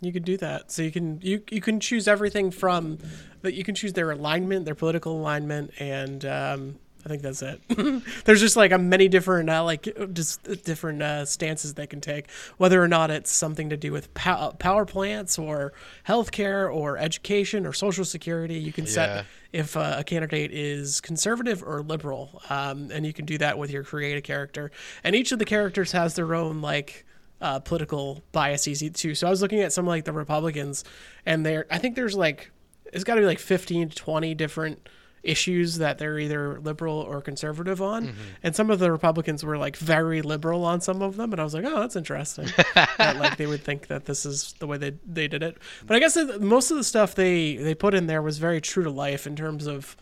You 0.00 0.12
can 0.12 0.22
do 0.22 0.36
that. 0.38 0.70
So 0.70 0.82
you 0.82 0.92
can 0.92 1.20
you 1.22 1.42
you 1.50 1.60
can 1.60 1.80
choose 1.80 2.06
everything 2.06 2.50
from 2.50 2.98
that 3.42 3.54
you 3.54 3.64
can 3.64 3.74
choose 3.74 3.92
their 3.94 4.10
alignment, 4.10 4.64
their 4.64 4.74
political 4.76 5.18
alignment, 5.20 5.72
and 5.80 6.24
um, 6.24 6.78
I 7.04 7.08
think 7.08 7.22
that's 7.22 7.42
it. 7.42 7.60
There's 8.24 8.40
just 8.40 8.56
like 8.56 8.70
a 8.70 8.78
many 8.78 9.08
different 9.08 9.50
uh, 9.50 9.64
like 9.64 9.88
just 10.12 10.42
different 10.64 11.02
uh, 11.02 11.24
stances 11.24 11.74
they 11.74 11.86
can 11.88 12.00
take, 12.00 12.30
whether 12.58 12.80
or 12.82 12.86
not 12.86 13.10
it's 13.10 13.32
something 13.32 13.70
to 13.70 13.76
do 13.76 13.90
with 13.90 14.12
pow- 14.14 14.52
power 14.52 14.84
plants 14.84 15.36
or 15.38 15.72
healthcare 16.06 16.72
or 16.72 16.96
education 16.96 17.66
or 17.66 17.72
social 17.72 18.04
security. 18.04 18.54
You 18.54 18.72
can 18.72 18.84
Yeah. 18.84 18.90
set 18.92 19.26
if 19.52 19.76
uh, 19.76 19.96
a 19.98 20.04
candidate 20.04 20.52
is 20.52 21.00
conservative 21.00 21.62
or 21.64 21.80
liberal, 21.82 22.40
um, 22.50 22.90
and 22.92 23.04
you 23.06 23.12
can 23.12 23.24
do 23.24 23.38
that 23.38 23.58
with 23.58 23.70
your 23.70 23.82
create 23.82 24.16
a 24.16 24.20
character. 24.20 24.70
And 25.02 25.16
each 25.16 25.32
of 25.32 25.38
the 25.40 25.44
characters 25.44 25.90
has 25.92 26.14
their 26.14 26.34
own 26.34 26.60
like 26.60 27.04
uh, 27.40 27.60
political 27.60 28.22
biases 28.32 28.82
too. 28.94 29.14
So 29.14 29.26
I 29.26 29.30
was 29.30 29.42
looking 29.42 29.60
at 29.60 29.72
some 29.72 29.86
like 29.86 30.04
the 30.04 30.12
Republicans, 30.12 30.84
and 31.24 31.44
there 31.44 31.66
I 31.70 31.78
think 31.78 31.96
there's 31.96 32.16
like 32.16 32.50
it's 32.92 33.04
got 33.04 33.16
to 33.16 33.20
be 33.20 33.26
like 33.26 33.38
15 33.38 33.90
to 33.90 33.96
20 33.96 34.34
different 34.34 34.88
issues 35.22 35.78
that 35.78 35.98
they're 35.98 36.18
either 36.18 36.60
liberal 36.60 36.96
or 36.96 37.20
conservative 37.20 37.82
on. 37.82 38.14
And 38.42 38.54
some 38.54 38.70
of 38.70 38.78
the 38.78 38.90
republicans 38.90 39.44
were 39.44 39.58
like 39.58 39.76
very 39.76 40.22
liberal 40.22 40.64
on 40.64 40.80
some 40.80 41.02
of 41.02 41.16
them 41.16 41.32
and 41.32 41.40
i 41.40 41.44
was 41.44 41.54
like 41.54 41.64
oh 41.66 41.80
that's 41.80 41.96
interesting 41.96 42.46
that 42.74 43.16
like 43.18 43.36
they 43.36 43.46
would 43.46 43.62
think 43.62 43.88
that 43.88 44.04
this 44.06 44.24
is 44.24 44.54
the 44.60 44.66
way 44.66 44.78
they, 44.78 44.94
they 45.04 45.26
did 45.26 45.42
it. 45.42 45.58
But 45.86 45.96
i 45.96 45.98
guess 45.98 46.16
most 46.40 46.70
of 46.70 46.76
the 46.76 46.84
stuff 46.84 47.14
they 47.16 47.56
they 47.56 47.74
put 47.74 47.94
in 47.94 48.06
there 48.06 48.22
was 48.22 48.38
very 48.38 48.60
true 48.60 48.84
to 48.84 48.90
life 48.90 49.26
in 49.26 49.34
terms 49.34 49.66
of 49.66 49.96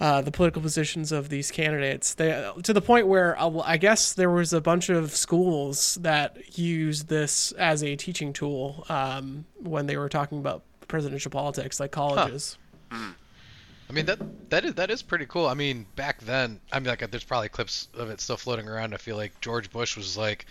uh, 0.00 0.22
the 0.22 0.30
political 0.30 0.62
positions 0.62 1.12
of 1.12 1.28
these 1.28 1.50
candidates. 1.50 2.14
They 2.14 2.50
to 2.62 2.72
the 2.72 2.80
point 2.80 3.06
where 3.06 3.38
uh, 3.40 3.58
I 3.64 3.76
guess 3.76 4.12
there 4.12 4.30
was 4.30 4.52
a 4.52 4.60
bunch 4.60 4.88
of 4.88 5.14
schools 5.14 5.96
that 6.02 6.58
used 6.58 7.08
this 7.08 7.52
as 7.52 7.82
a 7.82 7.96
teaching 7.96 8.32
tool 8.32 8.86
um, 8.88 9.44
when 9.58 9.86
they 9.86 9.96
were 9.96 10.08
talking 10.08 10.38
about 10.38 10.62
presidential 10.86 11.30
politics, 11.30 11.80
like 11.80 11.90
colleges. 11.90 12.58
I 12.90 13.92
mean 13.92 14.06
that 14.06 14.18
that 14.50 14.64
is 14.64 14.74
that 14.74 14.90
is 14.90 15.02
pretty 15.02 15.26
cool. 15.26 15.46
I 15.46 15.54
mean 15.54 15.86
back 15.96 16.20
then, 16.20 16.60
I 16.72 16.78
mean 16.78 16.88
like 16.88 17.10
there's 17.10 17.24
probably 17.24 17.48
clips 17.48 17.88
of 17.94 18.10
it 18.10 18.20
still 18.20 18.36
floating 18.36 18.68
around. 18.68 18.94
I 18.94 18.98
feel 18.98 19.16
like 19.16 19.40
George 19.40 19.70
Bush 19.70 19.96
was 19.96 20.16
like, 20.16 20.46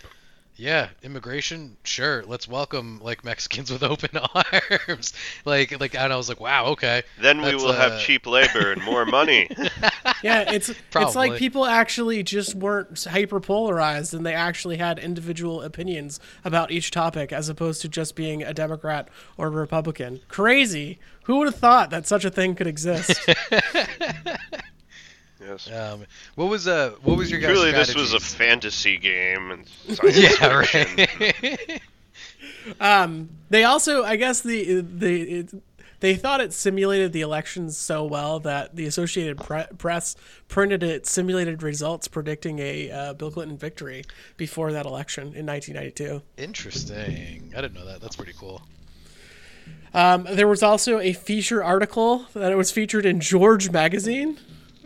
"Yeah, 0.58 0.88
immigration, 1.02 1.76
sure, 1.84 2.24
let's 2.26 2.48
welcome 2.48 3.00
like 3.02 3.24
Mexicans 3.24 3.70
with 3.72 3.82
open 3.82 4.10
arms." 4.34 5.14
like 5.44 5.78
like 5.80 5.94
and 5.94 6.12
I 6.12 6.16
was 6.16 6.28
like, 6.28 6.40
"Wow, 6.40 6.66
okay." 6.66 7.02
Then 7.20 7.38
we 7.38 7.52
That's, 7.52 7.62
will 7.62 7.72
have 7.72 7.92
uh, 7.92 7.98
cheap 8.00 8.26
labor 8.26 8.72
and 8.72 8.82
more 8.82 9.06
money. 9.06 9.48
Yeah, 10.24 10.50
it's 10.50 10.68
it's 10.68 11.14
like 11.14 11.36
people 11.36 11.64
actually 11.64 12.24
just 12.24 12.56
weren't 12.56 13.04
hyper 13.04 13.38
polarized 13.38 14.14
and 14.14 14.26
they 14.26 14.34
actually 14.34 14.76
had 14.78 14.98
individual 14.98 15.62
opinions 15.62 16.18
about 16.44 16.72
each 16.72 16.90
topic 16.90 17.32
as 17.32 17.48
opposed 17.48 17.82
to 17.82 17.88
just 17.88 18.16
being 18.16 18.42
a 18.42 18.52
Democrat 18.52 19.08
or 19.36 19.46
a 19.46 19.50
Republican. 19.50 20.20
Crazy. 20.26 20.98
Who 21.24 21.38
would 21.38 21.46
have 21.46 21.54
thought 21.54 21.90
that 21.90 22.06
such 22.08 22.24
a 22.24 22.30
thing 22.30 22.56
could 22.56 22.66
exist? 22.66 23.20
Yes. 25.48 25.70
Um, 25.70 26.04
what 26.34 26.46
was 26.46 26.68
uh 26.68 26.92
what 27.02 27.16
was 27.16 27.30
your 27.30 27.40
guys' 27.40 27.50
Truly, 27.50 27.72
this 27.72 27.94
was 27.94 28.14
a 28.14 28.20
fantasy 28.20 28.98
game 28.98 29.50
and 29.50 29.66
science 29.96 30.18
yeah, 30.18 30.62
fiction. 30.62 31.06
right. 31.40 31.82
Um, 32.80 33.30
they 33.50 33.64
also, 33.64 34.04
I 34.04 34.16
guess, 34.16 34.40
the 34.42 34.80
the 34.82 35.22
it, 35.22 35.54
they 36.00 36.14
thought 36.14 36.40
it 36.40 36.52
simulated 36.52 37.12
the 37.12 37.22
elections 37.22 37.76
so 37.76 38.04
well 38.04 38.40
that 38.40 38.76
the 38.76 38.86
Associated 38.86 39.38
Pre- 39.38 39.66
Press 39.78 40.16
printed 40.46 40.82
it 40.82 41.06
simulated 41.06 41.62
results 41.62 42.08
predicting 42.08 42.58
a 42.58 42.90
uh, 42.90 43.12
Bill 43.14 43.30
Clinton 43.30 43.56
victory 43.56 44.04
before 44.36 44.72
that 44.72 44.86
election 44.86 45.34
in 45.34 45.46
1992. 45.46 46.22
Interesting. 46.36 47.52
I 47.56 47.60
didn't 47.60 47.74
know 47.74 47.86
that. 47.86 48.00
That's 48.00 48.16
pretty 48.16 48.34
cool. 48.38 48.62
Um, 49.94 50.26
there 50.30 50.48
was 50.48 50.62
also 50.62 50.98
a 51.00 51.12
feature 51.12 51.64
article 51.64 52.26
that 52.34 52.52
it 52.52 52.56
was 52.56 52.70
featured 52.70 53.04
in 53.06 53.20
George 53.20 53.70
Magazine. 53.70 54.38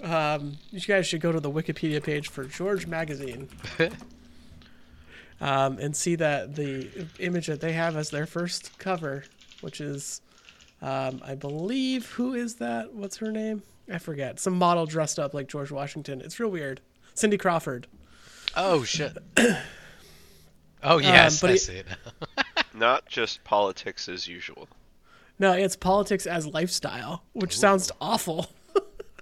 Um, 0.02 0.58
you 0.70 0.80
guys 0.80 1.06
should 1.06 1.20
go 1.20 1.30
to 1.32 1.40
the 1.40 1.50
Wikipedia 1.50 2.02
page 2.02 2.28
for 2.28 2.44
George 2.44 2.86
Magazine 2.86 3.48
um, 5.40 5.78
and 5.78 5.94
see 5.96 6.16
that 6.16 6.56
the 6.56 7.06
image 7.20 7.46
that 7.46 7.60
they 7.60 7.72
have 7.72 7.96
as 7.96 8.10
their 8.10 8.26
first 8.26 8.76
cover, 8.78 9.24
which 9.60 9.80
is, 9.80 10.20
um, 10.80 11.20
I 11.24 11.34
believe, 11.36 12.10
who 12.12 12.34
is 12.34 12.56
that? 12.56 12.92
What's 12.92 13.16
her 13.18 13.30
name? 13.30 13.62
I 13.92 13.98
forget. 13.98 14.40
Some 14.40 14.54
model 14.54 14.86
dressed 14.86 15.18
up 15.18 15.34
like 15.34 15.48
George 15.48 15.70
Washington. 15.70 16.20
It's 16.20 16.38
real 16.40 16.50
weird. 16.50 16.80
Cindy 17.14 17.38
Crawford. 17.38 17.86
Oh 18.56 18.84
shit. 18.84 19.16
Oh 20.84 20.98
yes, 20.98 21.40
but 21.40 21.50
I 21.50 21.52
he- 21.52 21.58
see 21.58 21.76
it. 21.76 21.86
Not 22.74 23.06
just 23.06 23.44
politics 23.44 24.08
as 24.08 24.26
usual. 24.26 24.68
No, 25.38 25.52
it's 25.52 25.76
politics 25.76 26.26
as 26.26 26.44
lifestyle, 26.46 27.22
which 27.34 27.56
sounds 27.56 27.92
awful. 28.00 28.50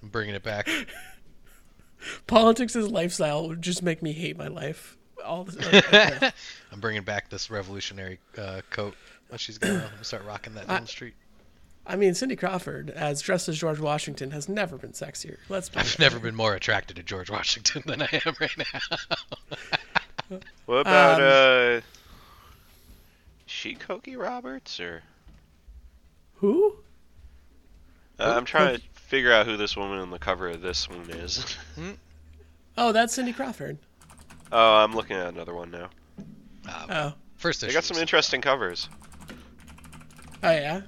I'm 0.03 0.09
bringing 0.09 0.35
it 0.35 0.43
back. 0.43 0.69
politics 2.27 2.75
as 2.77 2.89
lifestyle 2.89 3.49
would 3.49 3.63
just 3.63 3.83
make 3.83 4.03
me 4.03 4.13
hate 4.13 4.37
my 4.37 4.49
life. 4.49 4.97
All 5.25 5.45
the, 5.45 6.33
I'm 6.73 6.81
bringing 6.81 7.03
back 7.03 7.29
this 7.29 7.51
revolutionary 7.51 8.19
uh, 8.39 8.63
coat 8.71 8.95
that 9.31 9.39
she's 9.41 9.59
got. 9.59 9.71
I'm 9.71 9.81
gonna 9.81 10.05
start 10.05 10.25
rocking 10.25 10.55
that 10.55 10.67
down 10.67 10.83
the 10.83 10.89
street. 10.89 11.15
I 11.87 11.97
mean, 11.97 12.15
Cindy 12.15 12.37
Crawford, 12.37 12.91
as 12.91 13.21
dressed 13.21 13.49
as 13.49 13.59
George 13.59 13.81
Washington, 13.81 14.31
has 14.31 14.49
never 14.49 14.77
been 14.79 14.93
sexier. 14.93 15.37
Let's 15.49 15.69
be 15.69 15.79
I've 15.79 15.99
never 15.99 16.19
been 16.19 16.37
more 16.37 16.55
attracted 16.55 16.97
to 16.97 17.03
George 17.03 17.31
Washington 17.31 17.83
than 17.87 18.03
I 18.03 18.09
am 18.25 18.35
right 18.41 18.57
now. 18.57 18.81
What 20.67 20.83
about 20.83 21.21
Um, 21.21 21.79
uh, 21.79 21.81
she 23.47 23.75
Cokie 23.75 24.17
Roberts 24.17 24.79
or? 24.79 25.03
Who? 26.37 26.77
Uh, 28.17 28.35
I'm 28.37 28.45
trying 28.45 28.77
to 28.77 28.83
figure 29.11 29.33
out 29.33 29.45
who 29.45 29.57
this 29.57 29.77
woman 29.77 29.99
on 29.99 30.11
the 30.11 30.19
cover 30.21 30.49
of 30.49 30.61
this 30.63 30.89
one 30.89 31.11
is. 31.11 31.57
Oh, 32.79 32.93
that's 32.93 33.13
Cindy 33.15 33.33
Crawford. 33.33 33.77
oh, 34.53 34.77
I'm 34.77 34.95
looking 34.95 35.17
at 35.17 35.27
another 35.27 35.53
one 35.55 35.71
now. 35.73 35.91
Uh, 36.69 36.87
Oh, 36.89 37.13
first 37.37 37.61
They 37.61 37.67
issue. 37.67 37.75
got 37.75 37.83
some 37.85 37.97
interesting 37.97 38.41
covers. 38.41 38.89
oh 40.45 40.51
yeah. 40.53 40.83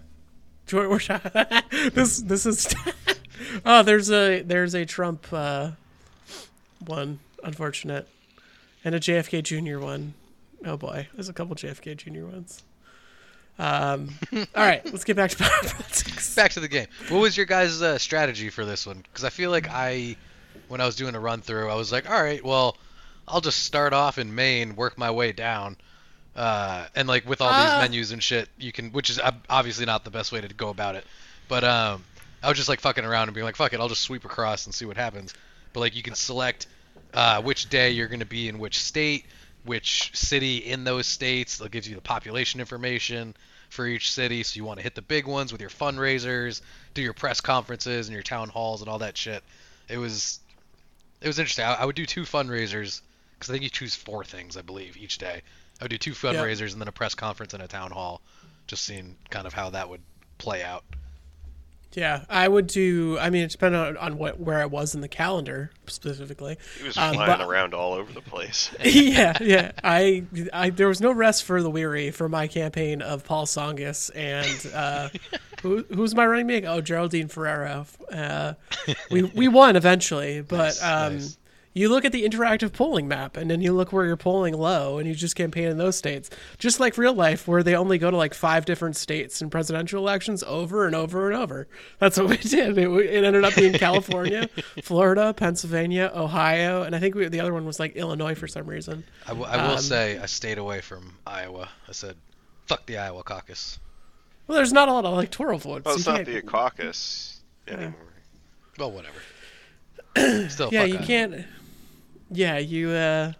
George, 0.67 1.09
this 1.93 2.19
this 2.23 2.47
is. 2.47 2.73
oh, 3.67 3.83
there's 3.83 4.11
a 4.11 4.43
there's 4.43 4.75
a 4.75 4.87
Trump 4.87 5.26
uh, 5.33 5.73
one, 6.87 7.19
unfortunate, 7.43 8.07
and 8.85 8.95
a 8.95 9.00
JFK 9.00 9.43
Jr. 9.43 9.85
one. 9.85 10.14
Oh 10.64 10.76
boy, 10.76 11.09
there's 11.14 11.29
a 11.29 11.33
couple 11.33 11.57
JFK 11.57 11.97
Jr. 11.97 12.26
ones. 12.26 12.62
Um, 13.59 14.09
all 14.32 14.44
right, 14.56 14.85
let's 14.87 15.04
get 15.04 15.16
back 15.16 15.30
to 15.30 15.37
politics. 15.37 16.35
Back 16.37 16.52
to 16.52 16.61
the 16.61 16.68
game. 16.68 16.87
What 17.11 17.21
was 17.21 17.37
your 17.37 17.44
guys' 17.47 17.82
uh, 17.82 17.99
strategy 17.99 18.49
for 18.49 18.64
this 18.64 18.87
one? 18.87 18.99
Because 19.02 19.23
I 19.25 19.28
feel 19.28 19.50
like 19.50 19.68
I, 19.68 20.16
when 20.68 20.80
I 20.80 20.87
was 20.87 20.97
doing 20.97 21.14
a 21.14 21.21
run 21.21 21.42
through, 21.42 21.68
I 21.68 21.75
was 21.75 21.92
like, 21.92 22.09
all 22.11 22.21
right, 22.23 22.42
well, 22.42 22.76
I'll 23.28 23.42
just 23.42 23.64
start 23.64 23.92
off 23.92 24.16
in 24.18 24.35
Maine, 24.35 24.75
work 24.75 24.97
my 24.97 25.11
way 25.11 25.32
down, 25.32 25.76
uh, 26.35 26.87
and 26.97 27.06
like 27.06 27.28
with 27.28 27.40
all 27.42 27.50
Ah. 27.52 27.78
these 27.80 27.90
menus 27.90 28.12
and 28.12 28.23
shit, 28.23 28.49
you 28.59 28.73
can, 28.73 28.90
which 28.92 29.11
is 29.11 29.21
obviously 29.50 29.85
not 29.85 30.04
the 30.04 30.11
best 30.11 30.32
way 30.32 30.40
to 30.40 30.49
go 30.54 30.71
about 30.71 30.94
it, 30.97 31.04
but 31.49 31.62
um, 31.62 32.02
I 32.42 32.49
was 32.49 32.56
just 32.56 32.71
like 32.71 32.80
fucking 32.80 33.04
around 33.04 33.28
and 33.28 33.35
being 33.35 33.44
like, 33.44 33.56
fuck 33.56 33.75
it, 33.75 33.80
I'll 33.80 33.88
just 33.88 34.00
sweep 34.02 34.25
across 34.25 34.64
and 34.64 34.75
see 34.75 34.87
what 34.87 34.97
happens. 34.97 35.35
But 35.75 35.80
like 35.80 35.94
you 35.94 36.02
can 36.02 36.14
select 36.14 36.66
uh, 37.12 37.42
which 37.42 37.68
day 37.68 37.90
you're 37.90 38.09
going 38.09 38.21
to 38.21 38.26
be 38.26 38.49
in 38.49 38.59
which 38.59 38.78
state, 38.80 39.26
which 39.64 40.11
city 40.14 40.59
in 40.59 40.85
those 40.85 41.07
states. 41.07 41.59
That 41.59 41.71
gives 41.71 41.88
you 41.88 41.95
the 41.95 42.00
population 42.00 42.61
information 42.61 43.35
for 43.71 43.87
each 43.87 44.12
city. 44.12 44.42
So 44.42 44.57
you 44.57 44.64
want 44.64 44.78
to 44.78 44.83
hit 44.83 44.95
the 44.95 45.02
big 45.02 45.26
ones 45.26 45.52
with 45.52 45.61
your 45.61 45.71
fundraisers, 45.71 46.61
do 46.95 47.02
your 47.02 47.14
press 47.14 47.40
conferences 47.40 48.09
and 48.09 48.14
your 48.14 48.23
town 48.23 48.49
halls 48.49 48.83
and 48.83 48.90
all 48.90 48.99
that 48.99 49.16
shit. 49.16 49.42
It 49.88 49.99
was 49.99 50.40
it 51.21 51.26
was 51.26 51.38
interesting. 51.38 51.64
I, 51.64 51.75
I 51.75 51.85
would 51.85 51.97
do 51.97 52.07
two 52.07 52.23
fundraisers 52.23 53.00
because 53.35 53.50
I 53.50 53.52
think 53.52 53.64
you 53.64 53.71
choose 53.71 53.95
four 53.95 54.25
things, 54.25 54.57
I 54.57 54.62
believe, 54.62 54.97
each 54.97 55.19
day. 55.19 55.42
I 55.81 55.85
would 55.85 55.90
do 55.90 55.99
two 55.99 56.12
fundraisers 56.12 56.73
and 56.73 56.81
then 56.81 56.88
a 56.88 56.92
press 56.92 57.14
conference 57.14 57.54
and 57.54 57.62
a 57.62 57.69
town 57.69 57.90
hall, 57.90 58.21
just 58.66 58.85
seeing 58.85 59.16
kind 59.31 59.47
of 59.47 59.52
how 59.52 59.71
that 59.71 59.88
would 59.88 60.00
play 60.38 60.62
out. 60.62 60.85
Yeah, 61.95 62.25
I 62.29 62.49
would 62.49 62.67
do. 62.69 63.19
I 63.21 63.29
mean, 63.31 63.45
it 63.45 63.51
depended 63.51 63.79
on, 63.81 63.97
on 63.99 64.17
what 64.19 64.41
where 64.41 64.59
I 64.61 64.65
was 64.67 64.95
in 64.95 65.01
the 65.03 65.09
calendar 65.09 65.71
specifically. 65.87 66.57
He 66.79 66.85
was 66.87 66.97
Um, 66.97 67.15
flying 67.15 67.39
but- 67.39 67.47
around 67.47 67.75
all 67.75 67.93
over 67.95 68.13
the 68.13 68.21
place. 68.23 68.75
yeah, 68.85 69.37
yeah. 69.41 69.73
I, 69.85 70.25
I, 70.53 70.71
there 70.71 70.89
was 70.89 71.01
no 71.01 71.13
rest 71.13 71.45
for 71.45 71.63
the 71.63 71.71
weary 71.71 72.11
for 72.11 72.29
my 72.29 72.47
campaign 72.47 73.03
of 73.03 73.25
Paul 73.25 73.45
Tsongas 73.47 74.11
and 74.15 74.73
uh, 74.75 75.09
who, 75.63 75.85
who's 75.95 76.15
my 76.15 76.25
running 76.27 76.47
mate? 76.47 76.65
Oh, 76.65 76.81
Geraldine 76.81 77.29
Ferraro. 77.29 77.87
Uh, 78.11 78.55
we 79.11 79.23
we 79.25 79.49
won 79.49 79.77
eventually, 79.77 80.41
but 80.41 80.57
Nice, 80.81 80.83
um, 80.83 81.13
nice. 81.15 81.39
You 81.75 81.88
look 81.88 82.05
at 82.05 82.12
the 82.12 82.25
interactive 82.25 82.73
polling 82.73 83.09
map, 83.09 83.37
and 83.37 83.50
then 83.50 83.62
you 83.62 83.73
look 83.73 83.93
where 83.93 84.05
you're 84.05 84.17
polling 84.17 84.55
low, 84.55 84.99
and 84.99 85.09
you 85.09 85.14
just 85.14 85.35
campaign 85.37 85.69
in 85.69 85.79
those 85.79 85.97
states, 85.97 86.29
just 86.59 86.81
like 86.81 86.99
real 86.99 87.14
life, 87.14 87.49
where 87.49 87.62
they 87.62 87.75
only 87.75 87.97
go 87.99 88.11
to 88.11 88.17
like 88.17 88.35
five 88.35 88.64
different 88.64 88.97
states 88.97 89.41
in 89.41 89.49
presidential 89.50 89.99
elections 90.00 90.43
over 90.45 90.87
and 90.87 90.95
over 90.95 91.31
and 91.31 91.41
over. 91.41 91.67
That's 91.99 92.19
what 92.19 92.29
we 92.29 92.37
did. 92.37 92.76
It, 92.76 92.88
it 92.91 93.25
ended 93.25 93.45
up 93.45 93.55
being 93.55 93.73
California, 93.73 94.49
Florida, 94.83 95.33
Pennsylvania, 95.35 96.11
Ohio, 96.14 96.83
and 96.83 96.95
I 96.95 96.99
think 96.99 97.14
we, 97.14 97.26
the 97.29 97.41
other 97.41 97.55
one 97.55 97.64
was 97.64 97.81
like 97.81 97.97
Illinois 97.97 98.35
for 98.35 98.47
some 98.49 98.67
reason. 98.67 99.05
I, 99.25 99.29
w- 99.29 99.47
I 99.47 99.57
will 99.67 99.75
Um, 99.76 99.79
say 99.81 100.19
I 100.19 100.26
stayed 100.26 100.59
away 100.59 100.81
from 100.83 101.14
Iowa. 101.26 101.69
I 101.89 101.93
said, 101.93 102.17
fuck 102.67 102.85
the 102.87 102.99
Iowa 102.99 103.23
caucus. 103.23 103.78
Well, 104.47 104.56
there's 104.56 104.73
not 104.73 104.89
a 104.89 104.93
lot 104.93 105.04
of 105.04 105.13
electoral 105.15 105.58
votes. 105.58 105.85
Well, 105.87 105.95
it's 105.95 106.06
You 106.06 106.13
not 106.13 106.25
the 106.26 106.43
caucus 106.43 107.41
anymore. 107.69 107.95
Well, 108.78 108.91
whatever. 108.91 109.15
Still, 110.50 110.69
yeah, 110.73 110.85
you 110.85 110.97
Iowa. 110.97 111.06
can't. 111.06 111.35
Yeah, 112.32 112.58
you. 112.58 112.90
uh 112.90 113.32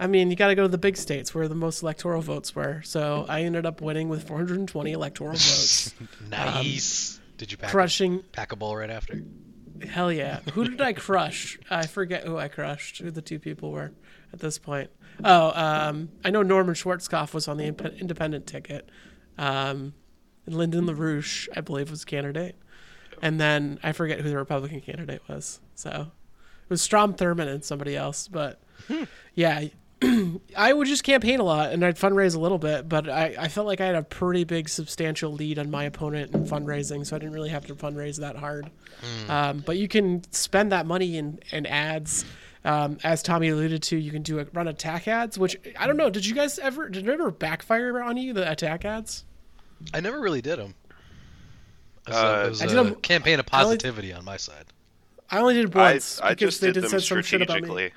I 0.00 0.06
mean, 0.06 0.30
you 0.30 0.36
got 0.36 0.48
to 0.48 0.54
go 0.54 0.62
to 0.62 0.68
the 0.68 0.78
big 0.78 0.96
states 0.96 1.34
where 1.34 1.48
the 1.48 1.54
most 1.54 1.82
electoral 1.82 2.22
votes 2.22 2.54
were. 2.56 2.80
So 2.82 3.26
I 3.28 3.42
ended 3.42 3.66
up 3.66 3.82
winning 3.82 4.08
with 4.08 4.26
420 4.26 4.90
electoral 4.92 5.32
votes, 5.32 5.94
Nice. 6.30 7.20
Did 7.36 7.52
you 7.52 7.58
pack, 7.58 7.70
crushing. 7.70 8.22
pack 8.32 8.52
a 8.52 8.56
bowl 8.56 8.74
right 8.74 8.88
after? 8.90 9.20
Hell 9.86 10.10
yeah! 10.12 10.40
Who 10.54 10.64
did 10.64 10.80
I 10.80 10.92
crush? 10.92 11.58
I 11.68 11.86
forget 11.86 12.24
who 12.24 12.38
I 12.38 12.48
crushed. 12.48 12.98
Who 12.98 13.10
the 13.10 13.20
two 13.20 13.38
people 13.38 13.70
were 13.72 13.92
at 14.32 14.38
this 14.38 14.56
point. 14.58 14.90
Oh, 15.24 15.52
um, 15.54 16.08
I 16.24 16.30
know 16.30 16.42
Norman 16.42 16.74
Schwarzkopf 16.74 17.34
was 17.34 17.48
on 17.48 17.56
the 17.58 17.64
imp- 17.64 17.84
independent 18.00 18.46
ticket. 18.46 18.88
Um, 19.36 19.92
and 20.46 20.54
Lyndon 20.54 20.86
LaRouche, 20.86 21.48
I 21.56 21.60
believe, 21.60 21.90
was 21.90 22.04
candidate. 22.04 22.56
And 23.20 23.40
then 23.40 23.78
I 23.82 23.92
forget 23.92 24.20
who 24.20 24.28
the 24.28 24.36
Republican 24.36 24.80
candidate 24.80 25.20
was. 25.28 25.60
So 25.74 26.12
was 26.68 26.82
Strom 26.82 27.14
Thurmond 27.14 27.48
and 27.48 27.64
somebody 27.64 27.96
else. 27.96 28.28
But 28.28 28.60
yeah, 29.34 29.64
I 30.56 30.72
would 30.72 30.88
just 30.88 31.04
campaign 31.04 31.38
a 31.40 31.44
lot 31.44 31.72
and 31.72 31.84
I'd 31.84 31.96
fundraise 31.96 32.34
a 32.34 32.40
little 32.40 32.58
bit, 32.58 32.88
but 32.88 33.08
I, 33.08 33.36
I 33.38 33.48
felt 33.48 33.66
like 33.66 33.80
I 33.80 33.86
had 33.86 33.94
a 33.94 34.02
pretty 34.02 34.44
big 34.44 34.68
substantial 34.68 35.32
lead 35.32 35.58
on 35.58 35.70
my 35.70 35.84
opponent 35.84 36.34
in 36.34 36.44
fundraising, 36.44 37.06
so 37.06 37.14
I 37.14 37.18
didn't 37.20 37.34
really 37.34 37.50
have 37.50 37.66
to 37.66 37.74
fundraise 37.74 38.16
that 38.18 38.36
hard. 38.36 38.68
Um, 39.28 39.58
but 39.64 39.76
you 39.76 39.86
can 39.88 40.22
spend 40.32 40.72
that 40.72 40.86
money 40.86 41.16
in, 41.18 41.38
in 41.52 41.66
ads. 41.66 42.24
Um, 42.64 42.98
as 43.02 43.22
Tommy 43.24 43.48
alluded 43.48 43.82
to, 43.84 43.96
you 43.96 44.12
can 44.12 44.22
do 44.22 44.38
a, 44.38 44.44
run 44.52 44.68
attack 44.68 45.08
ads, 45.08 45.36
which 45.36 45.56
I 45.78 45.86
don't 45.88 45.96
know. 45.96 46.10
Did 46.10 46.24
you 46.24 46.32
guys 46.34 46.60
ever 46.60 46.88
did 46.88 47.08
it 47.08 47.12
ever 47.12 47.30
backfire 47.32 48.00
on 48.00 48.16
you 48.16 48.32
the 48.32 48.48
attack 48.50 48.84
ads? 48.84 49.24
I 49.92 49.98
never 50.00 50.20
really 50.20 50.40
did 50.42 50.60
them. 50.60 50.74
It 52.06 52.10
was, 52.10 52.16
Uh, 52.16 52.20
a, 52.60 52.64
I 52.64 52.66
did 52.68 52.76
a 52.76 52.80
'em- 52.80 52.94
campaign 52.96 53.40
of 53.40 53.46
I 53.52 53.62
only- 53.62 53.76
positivity 53.76 54.12
on 54.12 54.24
my 54.24 54.36
side. 54.36 54.66
I 55.32 55.38
only 55.38 55.54
did 55.54 55.74
I, 55.74 55.92
once 55.92 56.20
I 56.20 56.30
because 56.30 56.50
just 56.50 56.60
they 56.60 56.66
did 56.68 56.74
did 56.74 56.82
them 56.84 57.00
say 57.00 57.06
some 57.06 57.22
shit 57.22 57.42
about 57.42 57.62
me. 57.62 57.90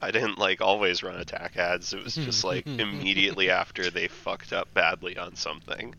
I 0.00 0.10
didn't 0.10 0.38
like 0.38 0.60
always 0.60 1.02
run 1.02 1.16
attack 1.16 1.56
ads. 1.56 1.92
It 1.92 2.02
was 2.02 2.16
hmm. 2.16 2.24
just 2.24 2.44
like 2.44 2.66
immediately 2.78 3.50
after 3.50 3.90
they 3.90 4.08
fucked 4.08 4.52
up 4.52 4.72
badly 4.72 5.18
on 5.18 5.36
something. 5.36 5.94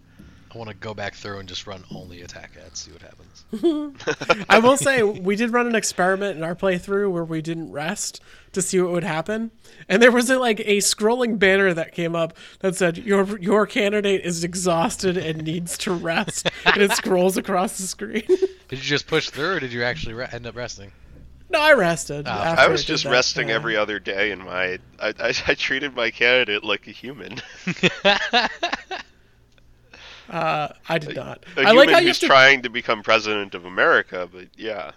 I 0.49 0.57
want 0.57 0.69
to 0.69 0.75
go 0.75 0.93
back 0.93 1.13
through 1.13 1.39
and 1.39 1.47
just 1.47 1.67
run 1.67 1.83
only 1.93 2.21
attack 2.21 2.51
ads, 2.65 2.79
see 2.79 2.91
what 2.91 3.01
happens. 3.01 4.45
I 4.49 4.59
will 4.59 4.77
say 4.77 5.03
we 5.03 5.35
did 5.35 5.51
run 5.51 5.67
an 5.67 5.75
experiment 5.75 6.37
in 6.37 6.43
our 6.43 6.55
playthrough 6.55 7.11
where 7.11 7.25
we 7.25 7.41
didn't 7.41 7.71
rest 7.71 8.21
to 8.53 8.61
see 8.61 8.81
what 8.81 8.91
would 8.91 9.03
happen, 9.03 9.51
and 9.87 10.01
there 10.01 10.11
was 10.11 10.29
a, 10.29 10.39
like 10.39 10.61
a 10.61 10.77
scrolling 10.77 11.37
banner 11.37 11.73
that 11.73 11.91
came 11.91 12.15
up 12.15 12.35
that 12.61 12.75
said 12.75 12.97
your 12.97 13.37
your 13.39 13.67
candidate 13.67 14.21
is 14.25 14.43
exhausted 14.43 15.17
and 15.17 15.43
needs 15.43 15.77
to 15.79 15.91
rest, 15.91 16.49
and 16.65 16.77
it 16.77 16.91
scrolls 16.93 17.37
across 17.37 17.77
the 17.77 17.83
screen. 17.83 18.25
Did 18.69 18.79
you 18.79 18.85
just 18.85 19.07
push 19.07 19.29
through, 19.29 19.55
or 19.55 19.59
did 19.59 19.71
you 19.73 19.83
actually 19.83 20.13
re- 20.13 20.27
end 20.31 20.45
up 20.45 20.55
resting? 20.55 20.91
no, 21.49 21.61
I 21.61 21.71
rested. 21.73 22.27
Oh, 22.27 22.31
I 22.31 22.67
was 22.67 22.81
did 22.81 22.87
just 22.87 23.03
that, 23.05 23.11
resting 23.11 23.49
yeah. 23.49 23.55
every 23.55 23.77
other 23.77 23.99
day, 23.99 24.31
and 24.31 24.43
my 24.43 24.79
I, 24.99 25.13
I, 25.19 25.33
I 25.47 25.53
treated 25.55 25.95
my 25.95 26.11
candidate 26.11 26.63
like 26.63 26.87
a 26.87 26.91
human, 26.91 27.41
Uh, 30.29 30.67
I 30.89 30.97
did 30.97 31.15
not. 31.15 31.45
a 31.55 31.61
I 31.61 31.71
human 31.71 31.75
like 31.77 31.89
how 31.89 31.91
you 31.91 31.95
have 31.95 32.03
who's 32.07 32.19
to. 32.19 32.27
trying 32.27 32.61
to 32.63 32.69
become 32.69 33.01
president 33.01 33.55
of 33.55 33.63
America. 33.65 34.27
But 34.31 34.47
yeah, 34.57 34.91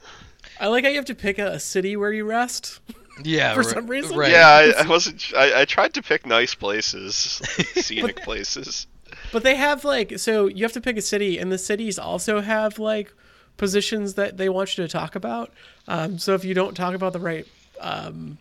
I 0.58 0.66
like 0.66 0.82
how 0.84 0.90
you 0.90 0.96
have 0.96 1.04
to 1.04 1.14
pick 1.14 1.38
a, 1.38 1.52
a 1.52 1.60
city 1.60 1.96
where 1.96 2.12
you 2.12 2.24
rest. 2.24 2.80
Yeah, 3.22 3.52
For 3.52 3.60
ri- 3.60 3.64
some 3.66 3.86
reason? 3.86 4.16
Right. 4.16 4.30
yeah, 4.30 4.48
I, 4.48 4.82
I 4.84 4.86
wasn't. 4.88 5.32
I, 5.36 5.60
I 5.60 5.64
tried 5.66 5.92
to 5.94 6.02
pick 6.02 6.24
nice 6.24 6.54
places, 6.54 7.14
scenic 7.74 8.22
places. 8.22 8.86
But 9.30 9.42
they 9.42 9.56
have 9.56 9.84
like 9.84 10.18
so 10.18 10.46
you 10.46 10.64
have 10.64 10.72
to 10.72 10.80
pick 10.80 10.96
a 10.96 11.02
city, 11.02 11.36
and 11.36 11.52
the 11.52 11.58
cities 11.58 11.98
also 11.98 12.40
have 12.40 12.78
like 12.78 13.12
positions 13.60 14.14
that 14.14 14.38
they 14.38 14.48
want 14.48 14.76
you 14.76 14.82
to 14.82 14.88
talk 14.88 15.14
about. 15.14 15.52
Um, 15.86 16.18
so 16.18 16.32
if 16.32 16.46
you 16.46 16.54
don't 16.54 16.74
talk 16.74 16.94
about 16.94 17.12
the 17.12 17.20
right 17.20 17.46
um, 17.78 18.38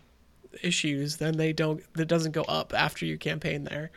issues, 0.62 1.18
then 1.18 1.36
they 1.36 1.52
don't. 1.52 1.82
That 1.92 2.06
doesn't 2.06 2.32
go 2.32 2.42
up 2.42 2.72
after 2.74 3.04
you 3.04 3.18
campaign 3.18 3.64
there. 3.64 3.90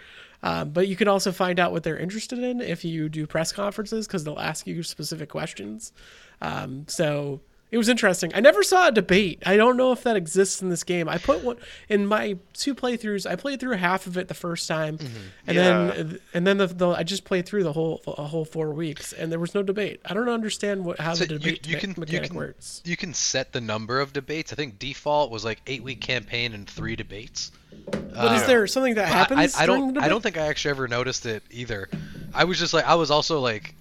Um, 0.43 0.71
but 0.71 0.89
you 0.89 0.97
can 0.97 1.07
also 1.07 1.31
find 1.31 1.61
out 1.61 1.71
what 1.71 1.83
they're 1.83 1.97
interested 1.97 2.39
in 2.39 2.59
if 2.59 2.83
you 2.83 3.07
do 3.07 3.25
press 3.25 3.53
conferences 3.53 4.05
because 4.05 4.25
they'll 4.25 4.37
ask 4.37 4.67
you 4.67 4.83
specific 4.83 5.29
questions. 5.29 5.93
Um, 6.41 6.85
so 6.89 7.39
it 7.73 7.77
was 7.77 7.89
interesting. 7.89 8.31
I 8.35 8.39
never 8.39 8.61
saw 8.61 8.87
a 8.89 8.91
debate. 8.91 9.41
I 9.47 9.57
don't 9.57 9.77
know 9.77 9.91
if 9.91 10.03
that 10.03 10.15
exists 10.15 10.61
in 10.61 10.69
this 10.69 10.83
game. 10.83 11.09
I 11.09 11.17
put 11.17 11.43
one 11.43 11.57
in 11.89 12.05
my 12.05 12.37
two 12.53 12.75
playthroughs. 12.75 13.29
I 13.29 13.35
played 13.35 13.59
through 13.59 13.77
half 13.77 14.05
of 14.05 14.15
it 14.15 14.27
the 14.27 14.33
first 14.35 14.67
time, 14.67 14.99
and 15.47 15.55
Yeah. 15.57 15.63
then 15.91 16.19
and 16.35 16.45
then 16.47 16.57
the, 16.59 16.67
the 16.67 16.89
I 16.89 17.01
just 17.03 17.25
played 17.25 17.45
through 17.47 17.63
the 17.63 17.73
whole 17.73 18.01
a 18.07 18.25
whole 18.25 18.45
four 18.45 18.71
weeks, 18.71 19.11
and 19.11 19.31
there 19.31 19.39
was 19.39 19.55
no 19.55 19.63
debate. 19.63 19.99
I 20.05 20.13
don't 20.13 20.29
understand 20.29 20.85
what 20.85 20.99
how 20.99 21.15
So 21.15 21.25
the 21.25 21.39
debate 21.39 21.67
you 21.67 21.73
me- 21.75 21.79
can 21.81 21.89
you 21.91 21.95
mechanic 21.97 22.27
can 22.29 22.37
works. 22.37 22.81
you 22.85 22.95
can 22.95 23.13
set 23.13 23.51
the 23.53 23.61
number 23.61 23.99
of 23.99 24.13
debates. 24.13 24.53
I 24.53 24.55
think 24.55 24.77
default 24.77 25.31
was 25.31 25.43
like 25.43 25.59
eight 25.65 25.83
week 25.83 25.99
campaign 25.99 26.53
and 26.53 26.69
three 26.69 26.95
debates. 26.95 27.51
But 27.91 28.33
is 28.35 28.43
Uh, 28.43 28.47
there 28.47 28.67
something 28.67 28.93
that 28.95 29.07
happens? 29.07 29.55
I, 29.55 29.63
I 29.63 29.65
don't. 29.65 29.97
I 29.97 30.07
don't 30.07 30.21
think 30.21 30.37
I 30.37 30.45
actually 30.47 30.71
ever 30.71 30.87
noticed 30.87 31.25
it 31.25 31.41
either. 31.49 31.89
I 32.35 32.43
was 32.43 32.59
just 32.59 32.73
like, 32.73 32.85
I 32.85 32.93
was 32.95 33.09
also 33.09 33.39
like 33.39 33.73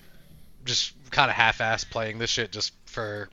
just 0.64 0.94
kind 1.10 1.28
of 1.30 1.36
half-assed 1.36 1.90
playing 1.90 2.18
this 2.18 2.30
shit 2.30 2.52
just 2.52 2.72
for 2.86 3.28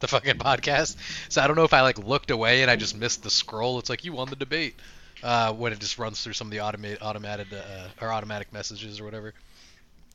the 0.00 0.08
fucking 0.08 0.36
podcast. 0.38 0.96
So 1.28 1.42
I 1.42 1.46
don't 1.46 1.56
know 1.56 1.64
if 1.64 1.74
I 1.74 1.80
like 1.82 1.98
looked 1.98 2.30
away 2.30 2.62
and 2.62 2.70
I 2.70 2.76
just 2.76 2.96
missed 2.96 3.22
the 3.22 3.30
scroll. 3.30 3.78
It's 3.78 3.90
like 3.90 4.04
you 4.04 4.12
won 4.12 4.28
the 4.28 4.36
debate 4.36 4.76
uh, 5.22 5.52
when 5.52 5.72
it 5.72 5.78
just 5.80 5.98
runs 5.98 6.22
through 6.22 6.34
some 6.34 6.46
of 6.46 6.50
the 6.52 6.60
automated, 6.60 6.98
automated 7.02 7.48
uh, 7.52 7.88
or 8.04 8.12
automatic 8.12 8.52
messages 8.52 9.00
or 9.00 9.04
whatever. 9.04 9.34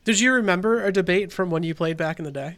Did 0.05 0.19
you 0.19 0.33
remember 0.33 0.83
a 0.85 0.91
debate 0.91 1.31
from 1.31 1.49
when 1.49 1.63
you 1.63 1.73
played 1.73 1.97
back 1.97 2.19
in 2.19 2.25
the 2.25 2.31
day? 2.31 2.57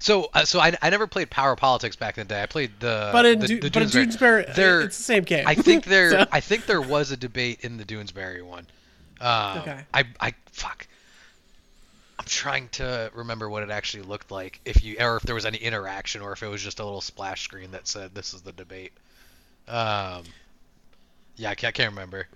So, 0.00 0.28
uh, 0.34 0.44
so 0.44 0.60
I, 0.60 0.76
I 0.82 0.90
never 0.90 1.06
played 1.06 1.30
Power 1.30 1.56
Politics 1.56 1.96
back 1.96 2.18
in 2.18 2.26
the 2.26 2.34
day. 2.34 2.42
I 2.42 2.46
played 2.46 2.72
the 2.80 3.08
But 3.12 3.24
in, 3.26 3.38
the, 3.38 3.46
Du- 3.48 3.60
the 3.60 3.70
but 3.70 3.82
in. 3.82 3.88
Doonesbury, 3.88 4.54
There- 4.54 4.82
it's 4.82 4.96
the 4.98 5.02
same 5.04 5.22
game. 5.22 5.44
I 5.46 5.54
think 5.54 5.84
there 5.84 6.10
So- 6.22 6.26
I 6.30 6.40
think 6.40 6.66
there 6.66 6.80
was 6.82 7.10
a 7.10 7.16
debate 7.16 7.60
in 7.62 7.76
the 7.78 7.84
Doonesbury 7.84 8.42
one. 8.42 8.66
Um, 9.20 9.58
Okay. 9.58 9.80
I 9.94 10.04
I 10.20 10.34
fuck. 10.52 10.86
I'm 12.24 12.28
trying 12.28 12.68
to 12.70 13.10
remember 13.14 13.50
what 13.50 13.62
it 13.62 13.70
actually 13.70 14.04
looked 14.04 14.30
like. 14.30 14.58
If 14.64 14.82
you 14.82 14.96
or 14.98 15.16
if 15.16 15.24
there 15.24 15.34
was 15.34 15.44
any 15.44 15.58
interaction 15.58 16.22
or 16.22 16.32
if 16.32 16.42
it 16.42 16.48
was 16.48 16.62
just 16.62 16.80
a 16.80 16.84
little 16.84 17.02
splash 17.02 17.42
screen 17.42 17.72
that 17.72 17.86
said 17.86 18.14
this 18.14 18.32
is 18.32 18.40
the 18.40 18.52
debate. 18.52 18.92
Um. 19.68 20.22
Yeah, 21.36 21.50
I 21.50 21.54
can't, 21.54 21.68
I 21.68 21.72
can't 21.72 21.90
remember. 21.90 22.28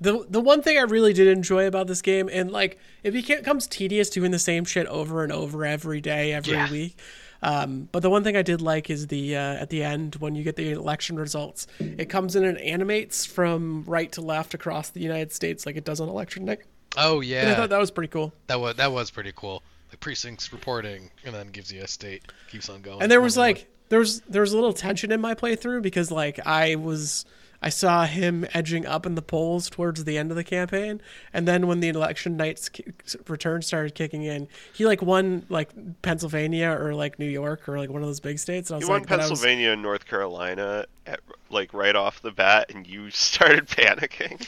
The 0.00 0.24
the 0.30 0.40
one 0.40 0.62
thing 0.62 0.78
I 0.78 0.82
really 0.82 1.12
did 1.12 1.28
enjoy 1.28 1.66
about 1.66 1.88
this 1.88 2.00
game, 2.00 2.30
and 2.32 2.50
like 2.50 2.78
it 3.02 3.10
becomes 3.10 3.66
tedious 3.66 4.08
doing 4.08 4.30
the 4.30 4.38
same 4.38 4.64
shit 4.64 4.86
over 4.86 5.22
and 5.22 5.30
over 5.32 5.66
every 5.66 6.00
day, 6.00 6.32
every 6.32 6.52
Yeah. 6.54 6.70
week. 6.70 6.96
Um, 7.42 7.90
but 7.92 8.00
the 8.00 8.08
one 8.08 8.24
thing 8.24 8.34
I 8.34 8.40
did 8.42 8.62
like 8.62 8.88
is 8.88 9.08
the 9.08 9.36
uh, 9.36 9.40
at 9.40 9.68
the 9.68 9.82
end 9.84 10.16
when 10.16 10.34
you 10.34 10.42
get 10.42 10.56
the 10.56 10.70
election 10.72 11.16
results, 11.16 11.66
it 11.78 12.08
comes 12.08 12.34
in 12.34 12.44
and 12.44 12.56
animates 12.58 13.26
from 13.26 13.84
right 13.86 14.10
to 14.12 14.22
left 14.22 14.54
across 14.54 14.88
the 14.88 15.00
United 15.00 15.32
States 15.32 15.66
like 15.66 15.76
it 15.76 15.84
does 15.84 16.00
on 16.00 16.08
election 16.08 16.46
night. 16.46 16.60
Oh 16.96 17.20
And 17.20 17.22
I 17.22 17.24
yeah, 17.24 17.54
thought 17.54 17.70
that 17.70 17.78
was 17.78 17.90
pretty 17.90 18.08
cool. 18.08 18.32
that 18.46 18.60
was 18.60 18.76
that 18.76 18.92
was 18.92 19.10
pretty 19.10 19.32
cool. 19.34 19.62
Like 19.90 20.00
precincts 20.00 20.52
reporting, 20.52 21.10
and 21.24 21.34
then 21.34 21.48
gives 21.48 21.72
you 21.72 21.82
a 21.82 21.88
state, 21.88 22.22
keeps 22.50 22.68
on 22.68 22.82
going. 22.82 23.02
And 23.02 23.10
there 23.10 23.20
was 23.20 23.36
like 23.36 23.68
there 23.88 23.98
was 23.98 24.20
there 24.22 24.40
was 24.42 24.52
a 24.52 24.56
little 24.56 24.72
tension 24.72 25.12
in 25.12 25.20
my 25.20 25.34
playthrough 25.34 25.82
because 25.82 26.10
like 26.10 26.44
I 26.46 26.74
was 26.76 27.24
I 27.62 27.68
saw 27.70 28.04
him 28.06 28.46
edging 28.54 28.86
up 28.86 29.06
in 29.06 29.14
the 29.14 29.22
polls 29.22 29.70
towards 29.70 30.04
the 30.04 30.18
end 30.18 30.30
of 30.30 30.36
the 30.36 30.44
campaign, 30.44 31.00
and 31.32 31.48
then 31.48 31.66
when 31.66 31.80
the 31.80 31.88
election 31.88 32.36
night's 32.36 32.68
ki- 32.68 32.84
return 33.28 33.62
started 33.62 33.94
kicking 33.94 34.22
in, 34.24 34.46
he 34.74 34.84
like 34.86 35.00
won 35.02 35.46
like 35.48 35.70
Pennsylvania 36.02 36.70
or 36.78 36.94
like 36.94 37.18
New 37.18 37.28
York 37.28 37.68
or 37.68 37.78
like 37.78 37.90
one 37.90 38.02
of 38.02 38.08
those 38.08 38.20
big 38.20 38.38
states. 38.38 38.70
And 38.70 38.74
I 38.74 38.78
was 38.78 38.84
You 38.84 38.90
won 38.90 39.00
like, 39.00 39.08
but 39.08 39.20
I 39.20 39.22
was- 39.22 39.30
Pennsylvania 39.30 39.70
and 39.72 39.82
North 39.82 40.04
Carolina 40.06 40.84
at, 41.06 41.20
like 41.50 41.72
right 41.72 41.96
off 41.96 42.20
the 42.20 42.30
bat, 42.32 42.70
and 42.74 42.86
you 42.86 43.10
started 43.10 43.66
panicking. 43.66 44.38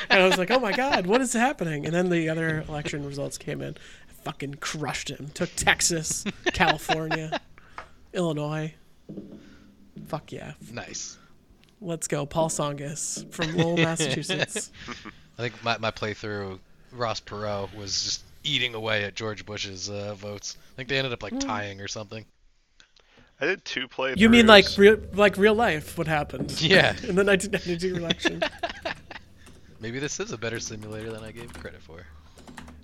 and 0.10 0.22
I 0.22 0.26
was 0.26 0.38
like, 0.38 0.50
oh 0.50 0.58
my 0.60 0.72
god, 0.72 1.06
what 1.06 1.20
is 1.20 1.32
happening? 1.34 1.84
And 1.84 1.94
then 1.94 2.08
the 2.08 2.28
other 2.30 2.64
election 2.68 3.04
results 3.06 3.36
came 3.36 3.60
in, 3.60 3.76
I 4.08 4.12
fucking 4.24 4.54
crushed 4.54 5.10
him. 5.10 5.28
Took 5.34 5.50
Texas, 5.56 6.24
California, 6.54 7.38
Illinois. 8.14 8.74
Fuck 10.06 10.32
yeah. 10.32 10.52
nice. 10.72 11.17
Let's 11.80 12.08
go, 12.08 12.26
Paul 12.26 12.48
Tsongas 12.48 13.30
from 13.32 13.56
Lowell, 13.56 13.76
Massachusetts. 13.78 14.70
I 15.38 15.42
think 15.42 15.62
my, 15.62 15.78
my 15.78 15.90
playthrough, 15.90 16.58
Ross 16.92 17.20
Perot 17.20 17.74
was 17.76 18.02
just 18.02 18.22
eating 18.44 18.74
away 18.74 19.04
at 19.04 19.14
George 19.14 19.46
Bush's 19.46 19.88
uh, 19.88 20.14
votes. 20.16 20.56
I 20.72 20.76
think 20.76 20.88
they 20.88 20.98
ended 20.98 21.12
up 21.12 21.22
like 21.22 21.38
tying 21.38 21.80
or 21.80 21.88
something. 21.88 22.24
I 23.40 23.46
did 23.46 23.64
two 23.64 23.86
playthroughs. 23.86 24.18
You 24.18 24.28
mean 24.28 24.48
like 24.48 24.66
real, 24.76 24.98
like 25.12 25.36
real 25.36 25.54
life? 25.54 25.96
What 25.96 26.08
happened? 26.08 26.50
Yeah. 26.60 26.90
in 27.06 27.14
the 27.14 27.24
1992 27.24 27.94
election. 27.96 28.42
Maybe 29.80 30.00
this 30.00 30.18
is 30.18 30.32
a 30.32 30.38
better 30.38 30.58
simulator 30.58 31.12
than 31.12 31.22
I 31.22 31.30
gave 31.30 31.52
credit 31.52 31.80
for. 31.80 32.04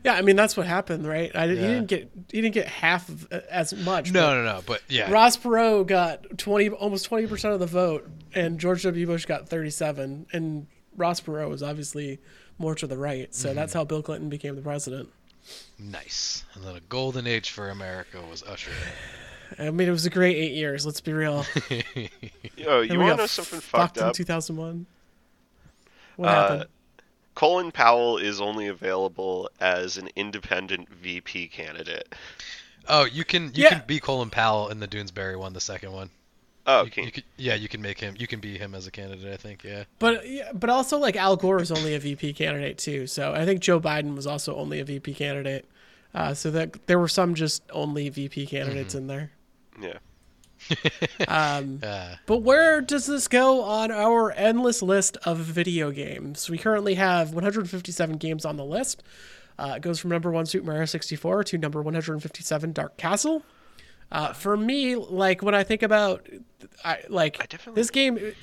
yeah, 0.05 0.15
I 0.15 0.23
mean 0.23 0.37
that's 0.37 0.57
what 0.57 0.67
happened, 0.69 1.09
right? 1.09 1.35
I 1.35 1.49
didn't, 1.49 1.63
Yeah. 1.65 1.69
He 1.69 1.75
didn't 1.75 1.89
get 1.89 2.11
he 2.31 2.41
didn't 2.41 2.55
get 2.55 2.69
half 2.69 3.09
of, 3.09 3.27
uh, 3.33 3.41
as 3.51 3.75
much. 3.75 4.13
No, 4.13 4.33
no, 4.37 4.45
no. 4.45 4.63
But 4.65 4.83
yeah, 4.89 5.11
Ross 5.11 5.37
Perot 5.37 5.89
got 5.89 6.39
20, 6.39 6.69
almost 6.69 7.07
20 7.07 7.27
percent 7.27 7.53
of 7.55 7.59
the 7.59 7.67
vote, 7.67 8.09
and 8.35 8.59
George 8.59 8.83
W. 8.85 9.07
Bush 9.07 9.27
got 9.27 9.49
37. 9.49 10.27
And 10.33 10.67
Ross 10.97 11.21
Perot 11.21 11.49
was 11.49 11.63
obviously 11.63 12.19
more 12.59 12.75
to 12.77 12.87
the 12.87 12.97
right, 12.97 13.35
so 13.35 13.53
that's 13.53 13.73
how 13.73 13.85
Bill 13.85 14.03
Clinton 14.03 14.29
became 14.29 14.55
the 14.55 14.63
president. 14.63 15.09
nice. 15.79 16.45
And 16.55 16.65
then 16.65 16.77
a 16.77 16.81
golden 16.81 17.27
age 17.27 17.51
for 17.51 17.71
America 17.71 18.21
was 18.31 18.43
ushered 18.45 18.75
in. 19.59 19.67
I 19.67 19.71
mean, 19.71 19.89
it 19.89 19.91
was 19.93 20.07
a 20.07 20.11
great 20.11 20.37
eight 20.37 20.53
years. 20.53 20.87
Let's 20.87 21.01
be 21.01 21.13
real. 21.13 21.45
Yo, 22.57 22.81
you 22.81 22.99
want 22.99 23.13
to 23.13 23.17
know 23.19 23.27
something 23.27 23.61
fucked 23.61 23.99
in 23.99 24.05
up? 24.05 24.15
2001. 24.15 24.87
What 26.17 26.29
Uh, 26.29 26.33
happened? 26.49 26.71
Colin 27.35 27.73
Powell 27.73 28.17
is 28.19 28.41
only 28.41 28.69
available 28.69 29.51
as 29.61 29.97
an 29.97 30.09
independent 30.15 30.89
VP 30.89 31.49
candidate. 31.49 32.15
oh, 32.89 33.05
you 33.05 33.25
can 33.25 33.47
you 33.55 33.65
Yeah. 33.65 33.69
can 33.71 33.83
be 33.87 33.99
Colin 33.99 34.31
Powell 34.31 34.69
in 34.69 34.79
the 34.79 34.87
Doonesbury 34.89 35.37
one, 35.39 35.53
the 35.53 35.61
second 35.61 35.93
one. 35.93 36.11
Oh, 36.67 36.81
You- 36.83 36.87
okay. 36.87 37.03
you 37.05 37.11
could, 37.13 37.25
yeah, 37.37 37.55
you 37.55 37.69
can 37.69 37.83
make 37.83 38.01
him. 38.01 38.15
You 38.19 38.27
can 38.27 38.41
be 38.41 38.57
him 38.57 38.75
as 38.75 38.87
a 38.87 38.91
candidate. 38.91 39.33
I 39.33 39.37
think. 39.37 39.65
Yeah. 39.65 39.85
But 39.99 40.25
but 40.55 40.71
also 40.71 40.99
like 40.99 41.17
Al 41.17 41.37
Gore 41.37 41.61
is 41.61 41.71
only 41.71 41.95
a 41.95 41.99
VP 41.99 42.33
candidate 42.35 42.79
too. 42.79 43.07
So 43.07 43.33
I 43.35 43.45
think 43.45 43.61
Joe 43.61 43.81
Biden 43.81 44.15
was 44.17 44.27
also 44.27 44.57
only 44.57 44.81
a 44.81 44.85
VP 44.85 45.15
candidate. 45.15 45.69
Uh, 46.15 46.33
so 46.33 46.51
that 46.53 46.87
there 46.87 46.99
were 46.99 47.09
some 47.09 47.35
just 47.35 47.63
only 47.73 48.09
VP 48.09 48.47
candidates 48.47 48.95
in 48.95 49.09
there. 49.09 49.33
yeah. 49.81 49.99
Um, 51.29 51.81
Uh, 51.83 52.15
but 52.27 52.39
where 52.39 52.81
does 52.81 53.07
this 53.07 53.29
go 53.29 53.63
on 53.63 53.91
our 53.91 54.33
endless 54.33 54.81
list 54.81 55.17
of 55.27 55.39
video 55.39 55.91
games? 55.91 56.49
We 56.49 56.57
currently 56.59 56.95
have 56.95 57.35
157 57.35 58.17
games 58.19 58.45
on 58.45 58.57
the 58.57 58.65
list. 58.65 59.03
Uh, 59.59 59.75
it 59.77 59.83
goes 59.83 59.99
from 59.99 60.11
number 60.11 60.31
one 60.31 60.47
Super 60.47 60.67
Mario 60.67 60.85
64 60.87 61.45
to 61.45 61.59
number 61.59 61.83
157 61.83 62.73
Dark 62.73 62.97
Castle. 62.97 63.43
Uh, 64.13 64.33
for 64.33 64.57
me, 64.57 64.97
like 64.97 65.43
when 65.43 65.55
I 65.55 65.65
think 65.65 65.83
about, 65.83 66.29
I 66.85 67.01
like 67.09 67.39
I 67.41 67.47
definitely- 67.47 67.81
this 67.81 67.91
game. 67.91 68.35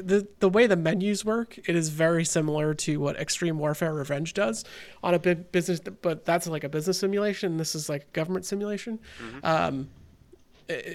The 0.00 0.28
the 0.38 0.48
way 0.48 0.68
the 0.68 0.76
menus 0.76 1.24
work, 1.24 1.58
it 1.68 1.74
is 1.74 1.88
very 1.88 2.24
similar 2.24 2.74
to 2.74 3.00
what 3.00 3.16
Extreme 3.16 3.58
Warfare 3.58 3.92
Revenge 3.92 4.34
does 4.34 4.64
on 5.02 5.14
a 5.14 5.18
big 5.18 5.50
business, 5.50 5.80
but 5.80 6.24
that's 6.24 6.46
like 6.46 6.62
a 6.62 6.68
business 6.68 7.00
simulation. 7.00 7.56
This 7.56 7.74
is 7.74 7.88
like 7.88 8.02
a 8.02 8.10
government 8.12 8.44
simulation. 8.44 9.00
Mm-hmm. 9.20 9.38
Um, 9.44 9.88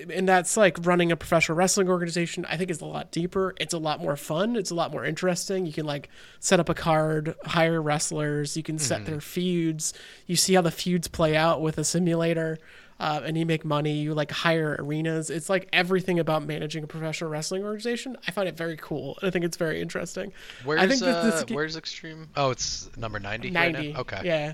and 0.09 0.27
that's 0.27 0.55
like 0.55 0.77
running 0.85 1.11
a 1.11 1.15
professional 1.15 1.57
wrestling 1.57 1.89
organization 1.89 2.45
i 2.49 2.55
think 2.55 2.69
is 2.69 2.81
a 2.81 2.85
lot 2.85 3.11
deeper. 3.11 3.53
It's 3.59 3.73
a 3.73 3.77
lot 3.77 3.99
more 3.99 4.15
fun. 4.15 4.55
It's 4.55 4.71
a 4.71 4.75
lot 4.75 4.91
more 4.91 5.05
interesting. 5.05 5.65
You 5.65 5.73
can 5.73 5.85
like 5.85 6.09
set 6.39 6.59
up 6.59 6.69
a 6.69 6.73
card 6.73 7.35
hire 7.45 7.81
wrestlers. 7.81 8.55
You 8.55 8.63
can 8.63 8.79
set 8.79 9.01
mm-hmm. 9.01 9.11
their 9.11 9.21
feuds. 9.21 9.93
You 10.27 10.35
see 10.35 10.53
how 10.53 10.61
the 10.61 10.71
feuds 10.71 11.07
play 11.07 11.35
out 11.35 11.61
with 11.61 11.77
a 11.77 11.83
simulator 11.83 12.57
uh, 12.99 13.21
and 13.25 13.37
you 13.37 13.45
make 13.45 13.65
money 13.65 13.93
you 13.93 14.13
like 14.13 14.31
hire 14.31 14.75
arenas 14.79 15.29
it's 15.29 15.49
like 15.49 15.67
everything 15.73 16.19
about 16.19 16.45
managing 16.45 16.83
a 16.83 16.87
professional 16.87 17.29
wrestling 17.29 17.63
organization 17.63 18.15
i 18.27 18.31
find 18.31 18.47
it 18.47 18.55
very 18.55 18.77
cool 18.77 19.17
and 19.21 19.27
i 19.27 19.31
think 19.31 19.43
it's 19.43 19.57
very 19.57 19.81
interesting 19.81 20.31
where's 20.63 20.81
i 20.81 20.87
think 20.87 21.01
that 21.01 21.23
this 21.23 21.41
uh, 21.41 21.43
ga- 21.45 21.55
where's 21.55 21.75
Extreme? 21.75 22.29
Oh, 22.37 22.51
it's 22.51 22.89
number 22.97 23.19
ninety. 23.19 23.49
90 23.51 23.77
Right 23.77 23.93
now? 23.93 23.99
Okay. 24.01 24.21
yeah 24.23 24.53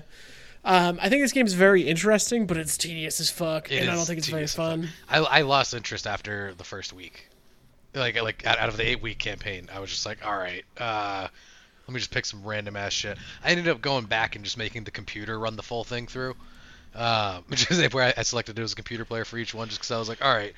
um, 0.64 0.98
I 1.02 1.08
think 1.08 1.22
this 1.22 1.32
game's 1.32 1.54
very 1.54 1.82
interesting, 1.82 2.46
but 2.46 2.56
it's 2.56 2.78
tedious 2.78 3.18
as 3.18 3.30
fuck, 3.30 3.72
It 3.72 3.80
and 3.80 3.90
I 3.90 3.96
don't 3.96 4.04
think 4.04 4.18
it's 4.18 4.28
very 4.28 4.42
tedious 4.42 4.52
as 4.52 4.56
fuck. 4.56 4.66
fun. 4.78 4.88
I, 5.08 5.18
I 5.18 5.42
lost 5.42 5.74
interest 5.74 6.06
after 6.06 6.54
the 6.54 6.62
first 6.62 6.92
week. 6.92 7.28
Like 7.94 8.22
like 8.22 8.46
out, 8.46 8.58
out 8.58 8.68
of 8.68 8.76
the 8.76 8.88
eight 8.88 9.02
week 9.02 9.18
campaign, 9.18 9.68
I 9.74 9.80
was 9.80 9.90
just 9.90 10.06
like, 10.06 10.24
all 10.24 10.36
right, 10.38 10.64
uh, 10.78 11.26
let 11.88 11.92
me 11.92 11.98
just 11.98 12.12
pick 12.12 12.24
some 12.24 12.44
random 12.44 12.76
ass 12.76 12.92
shit. 12.92 13.18
I 13.44 13.50
ended 13.50 13.66
up 13.66 13.82
going 13.82 14.04
back 14.04 14.36
and 14.36 14.44
just 14.44 14.56
making 14.56 14.84
the 14.84 14.92
computer 14.92 15.36
run 15.36 15.56
the 15.56 15.64
full 15.64 15.82
thing 15.82 16.06
through, 16.06 16.36
uh, 16.94 17.40
which 17.48 17.70
is 17.70 17.92
where 17.92 18.04
I, 18.04 18.14
I 18.16 18.22
selected 18.22 18.58
it 18.58 18.62
as 18.62 18.72
a 18.72 18.76
computer 18.76 19.04
player 19.04 19.24
for 19.24 19.38
each 19.38 19.54
one, 19.54 19.68
just 19.68 19.80
because 19.80 19.90
I 19.90 19.98
was 19.98 20.08
like, 20.08 20.24
all 20.24 20.34
right, 20.34 20.54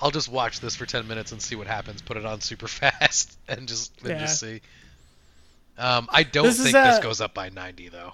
I'll 0.00 0.10
just 0.10 0.28
watch 0.28 0.60
this 0.60 0.76
for 0.76 0.86
ten 0.86 1.06
minutes 1.06 1.32
and 1.32 1.40
see 1.40 1.56
what 1.56 1.66
happens. 1.66 2.02
Put 2.02 2.16
it 2.16 2.26
on 2.26 2.40
super 2.40 2.68
fast 2.68 3.38
and 3.48 3.68
just 3.68 3.92
and 4.02 4.18
just 4.20 4.40
see. 4.40 4.60
Um, 5.76 6.08
I 6.12 6.22
don't 6.22 6.44
This 6.44 6.58
is 6.58 6.70
think 6.70 6.74
this 6.74 7.00
goes 7.00 7.20
up 7.20 7.34
by 7.34 7.48
ninety 7.48 7.88
though. 7.88 8.12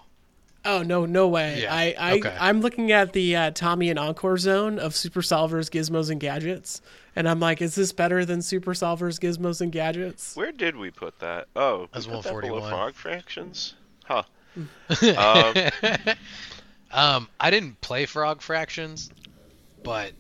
Oh 0.64 0.82
no, 0.82 1.06
no 1.06 1.26
way! 1.26 1.62
Yeah, 1.62 1.74
I, 1.74 1.94
I 1.98 2.12
okay. 2.18 2.36
I'm 2.38 2.60
looking 2.60 2.92
at 2.92 3.14
the 3.14 3.34
uh, 3.34 3.50
Tommy 3.52 3.88
and 3.88 3.98
Encore 3.98 4.36
zone 4.36 4.78
of 4.78 4.94
Super 4.94 5.22
Solvers, 5.22 5.70
Gizmos, 5.70 6.10
and 6.10 6.20
Gadgets, 6.20 6.82
and 7.16 7.26
I'm 7.26 7.40
like, 7.40 7.62
is 7.62 7.74
this 7.74 7.92
better 7.92 8.26
than 8.26 8.42
Super 8.42 8.72
Solvers, 8.72 9.18
Gizmos, 9.18 9.62
and 9.62 9.72
Gadgets? 9.72 10.36
Where 10.36 10.52
did 10.52 10.76
we 10.76 10.90
put 10.90 11.18
that? 11.20 11.48
Oh, 11.56 11.80
we 11.80 11.86
That's 11.92 12.06
put 12.06 12.24
that 12.24 12.40
below 12.40 12.60
141. 12.60 12.70
Frog 12.70 12.94
Fractions? 12.94 13.74
Huh. 14.04 14.22
um, 14.56 16.14
Um, 16.92 17.28
I 17.38 17.50
didn't 17.50 17.80
play 17.80 18.06
Frog 18.06 18.42
Fractions, 18.42 19.10
but 19.82 20.12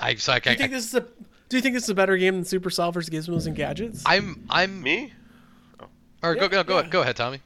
I 0.00 0.16
so 0.16 0.32
I, 0.32 0.38
Do 0.40 0.50
you 0.50 0.54
I, 0.54 0.58
think 0.58 0.72
this 0.72 0.86
is 0.86 0.94
a 0.94 1.00
Do 1.48 1.56
you 1.56 1.62
think 1.62 1.74
this 1.74 1.84
is 1.84 1.90
a 1.90 1.94
better 1.94 2.16
game 2.16 2.34
than 2.34 2.44
Super 2.44 2.70
Solvers, 2.70 3.08
Gizmos, 3.08 3.46
and 3.46 3.54
Gadgets? 3.54 4.02
I'm 4.04 4.44
I'm 4.50 4.82
me? 4.82 5.12
or 6.22 6.34
go 6.34 6.42
Yeah, 6.42 6.48
go 6.48 6.64
go 6.64 6.80
yeah. 6.80 6.88
go 6.88 7.02
ahead, 7.02 7.16
Tommy. 7.16 7.40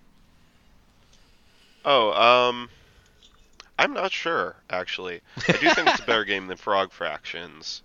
Oh, 1.85 2.13
um, 2.13 2.69
I'm 3.79 3.93
not 3.93 4.13
sure 4.13 4.57
actually. 4.71 5.21
I 5.49 5.53
do 5.53 5.71
think 5.71 5.89
it's 5.89 6.01
a 6.01 6.05
better 6.05 6.25
game 6.27 6.47
than 6.47 6.57
Frog 6.57 6.93
Fractions. 6.93 7.83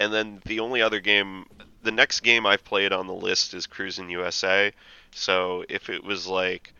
And 0.00 0.12
then 0.12 0.42
the 0.44 0.60
only 0.60 0.82
other 0.82 1.00
game, 1.00 1.46
the 1.82 1.92
next 1.92 2.20
game 2.20 2.46
I've 2.46 2.64
played 2.64 2.92
on 2.92 3.06
the 3.06 3.14
list 3.14 3.54
is 3.54 3.66
Cruis'n 3.66 4.10
USA. 4.10 4.72
So 5.12 5.64
if 5.68 5.88
it 5.88 6.02
was 6.02 6.26
like 6.26 6.73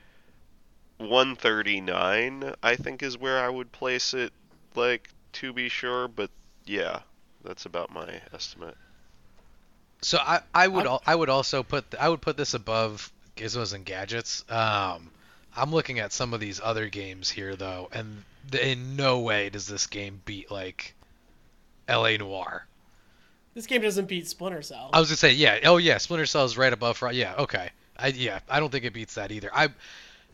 139, 0.99 2.55
I 2.63 2.77
think, 2.77 3.03
is 3.03 3.19
where 3.19 3.39
I 3.45 3.49
would 3.49 3.73
place 3.73 4.15
it, 4.15 4.33
like, 4.75 5.09
to 5.35 5.53
be 5.53 5.69
sure, 5.69 6.09
but 6.09 6.31
yeah, 6.67 7.01
that's 7.45 7.67
about 7.67 7.93
my 7.93 8.21
estimate. 8.33 8.77
So 10.03 10.19
I, 10.19 10.41
I 10.55 10.69
would 10.69 10.87
I'm- 10.87 10.99
I 11.07 11.15
would 11.15 11.31
also 11.31 11.63
put 11.63 11.95
I 11.99 12.09
would 12.11 12.21
put 12.21 12.37
this 12.37 12.53
above 12.55 13.11
Gizmos 13.37 13.73
and 13.73 13.85
Gadgets. 13.87 14.45
Um, 14.51 15.11
I'm 15.57 15.71
looking 15.73 15.99
at 15.99 16.13
some 16.13 16.35
of 16.35 16.41
these 16.41 16.61
other 16.63 16.89
games 16.89 17.31
here 17.31 17.57
though, 17.57 17.89
and 17.93 18.23
in 18.61 18.97
no 18.97 19.21
way 19.21 19.49
does 19.49 19.67
this 19.67 19.87
game 19.87 20.21
beat 20.27 20.51
like 20.51 20.95
L.A. 21.89 22.19
Noire. 22.19 22.67
This 23.55 23.67
game 23.67 23.81
doesn't 23.83 24.07
beat 24.07 24.29
Splinter 24.29 24.61
Cell. 24.63 24.91
I 24.93 25.01
was 25.01 25.09
gonna 25.09 25.17
say 25.17 25.33
yeah. 25.33 25.61
Oh 25.65 25.79
yeah, 25.79 25.97
Splinter 25.99 26.27
Cell 26.27 26.45
is 26.45 26.59
right 26.59 26.73
above. 26.73 26.99
Fro- 26.99 27.11
Yeah, 27.11 27.35
okay. 27.39 27.71
I 27.99 28.09
yeah. 28.09 28.41
I 28.49 28.61
don't 28.61 28.71
think 28.71 28.85
it 28.85 28.93
beats 28.93 29.15
that 29.15 29.33
either. 29.33 29.51
I 29.55 29.69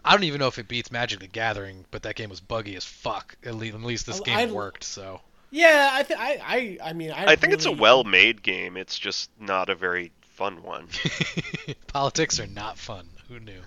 I 0.04 0.12
don't 0.12 0.24
even 0.24 0.38
know 0.40 0.46
if 0.48 0.58
it 0.58 0.68
beats 0.68 0.90
Magic 0.90 1.20
the 1.20 1.26
Gathering, 1.26 1.84
but 1.90 2.02
that 2.04 2.14
game 2.16 2.30
was 2.30 2.40
buggy 2.40 2.76
as 2.76 2.84
fuck. 2.84 3.36
At 3.44 3.54
least, 3.54 3.74
at 3.74 3.82
least 3.82 4.06
this 4.06 4.20
I- 4.20 4.24
game 4.24 4.38
I'd- 4.38 4.52
worked. 4.52 4.84
So 4.84 5.20
yeah, 5.50 5.90
I, 5.92 6.02
th- 6.04 6.18
I, 6.18 6.78
I, 6.82 6.90
I 6.90 6.92
mean, 6.92 7.10
I. 7.10 7.32
I 7.32 7.36
think 7.36 7.52
it's 7.52 7.66
a 7.66 7.72
well-made 7.72 8.42
game. 8.42 8.76
It's 8.76 8.96
just 8.98 9.30
not 9.40 9.68
a 9.68 9.74
very 9.74 10.12
fun 10.22 10.62
one. 10.62 10.86
politics 11.88 12.38
are 12.40 12.46
not 12.46 12.78
fun. 12.78 13.06
Who 13.28 13.40
knew? 13.40 13.60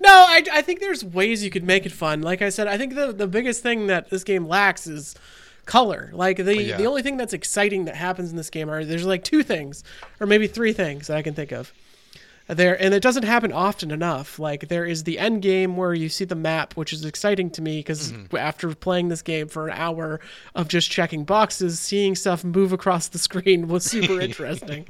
No, 0.00 0.10
I, 0.10 0.44
I 0.52 0.62
think 0.62 0.80
there's 0.80 1.04
ways 1.04 1.42
you 1.42 1.50
could 1.50 1.64
make 1.64 1.84
it 1.86 1.92
fun. 1.92 2.22
Like 2.22 2.42
I 2.42 2.50
said, 2.50 2.66
I 2.68 2.78
think 2.78 2.94
the 2.94 3.12
the 3.12 3.26
biggest 3.26 3.62
thing 3.62 3.86
that 3.88 4.10
this 4.10 4.22
game 4.24 4.46
lacks 4.46 4.86
is 4.86 5.14
color. 5.64 6.10
Like 6.12 6.36
the 6.36 6.56
Yeah. 6.62 6.76
the 6.76 6.86
only 6.86 7.02
thing 7.02 7.16
that's 7.16 7.32
exciting 7.32 7.84
that 7.86 7.96
happens 7.96 8.30
in 8.30 8.36
this 8.36 8.50
game 8.50 8.70
are 8.70 8.84
there's 8.84 9.04
like 9.06 9.24
two 9.24 9.42
things, 9.42 9.82
or 10.20 10.26
maybe 10.26 10.46
three 10.46 10.72
things 10.72 11.08
that 11.08 11.16
I 11.16 11.22
can 11.22 11.34
think 11.34 11.52
of. 11.52 11.72
There 12.48 12.80
and 12.82 12.94
it 12.94 13.02
doesn't 13.02 13.24
happen 13.24 13.52
often 13.52 13.90
enough. 13.90 14.38
Like 14.38 14.68
there 14.68 14.86
is 14.86 15.04
the 15.04 15.18
end 15.18 15.42
game 15.42 15.76
where 15.76 15.92
you 15.92 16.08
see 16.08 16.24
the 16.24 16.34
map, 16.34 16.74
which 16.74 16.94
is 16.94 17.04
exciting 17.04 17.50
to 17.50 17.62
me 17.62 17.80
because 17.80 18.12
mm-hmm. 18.12 18.36
after 18.36 18.74
playing 18.74 19.08
this 19.08 19.20
game 19.20 19.48
for 19.48 19.68
an 19.68 19.74
hour 19.76 20.18
of 20.54 20.68
just 20.68 20.90
checking 20.90 21.24
boxes, 21.24 21.78
seeing 21.78 22.14
stuff 22.14 22.44
move 22.44 22.72
across 22.72 23.08
the 23.08 23.18
screen 23.18 23.68
was 23.68 23.84
super 23.84 24.18
interesting. 24.20 24.86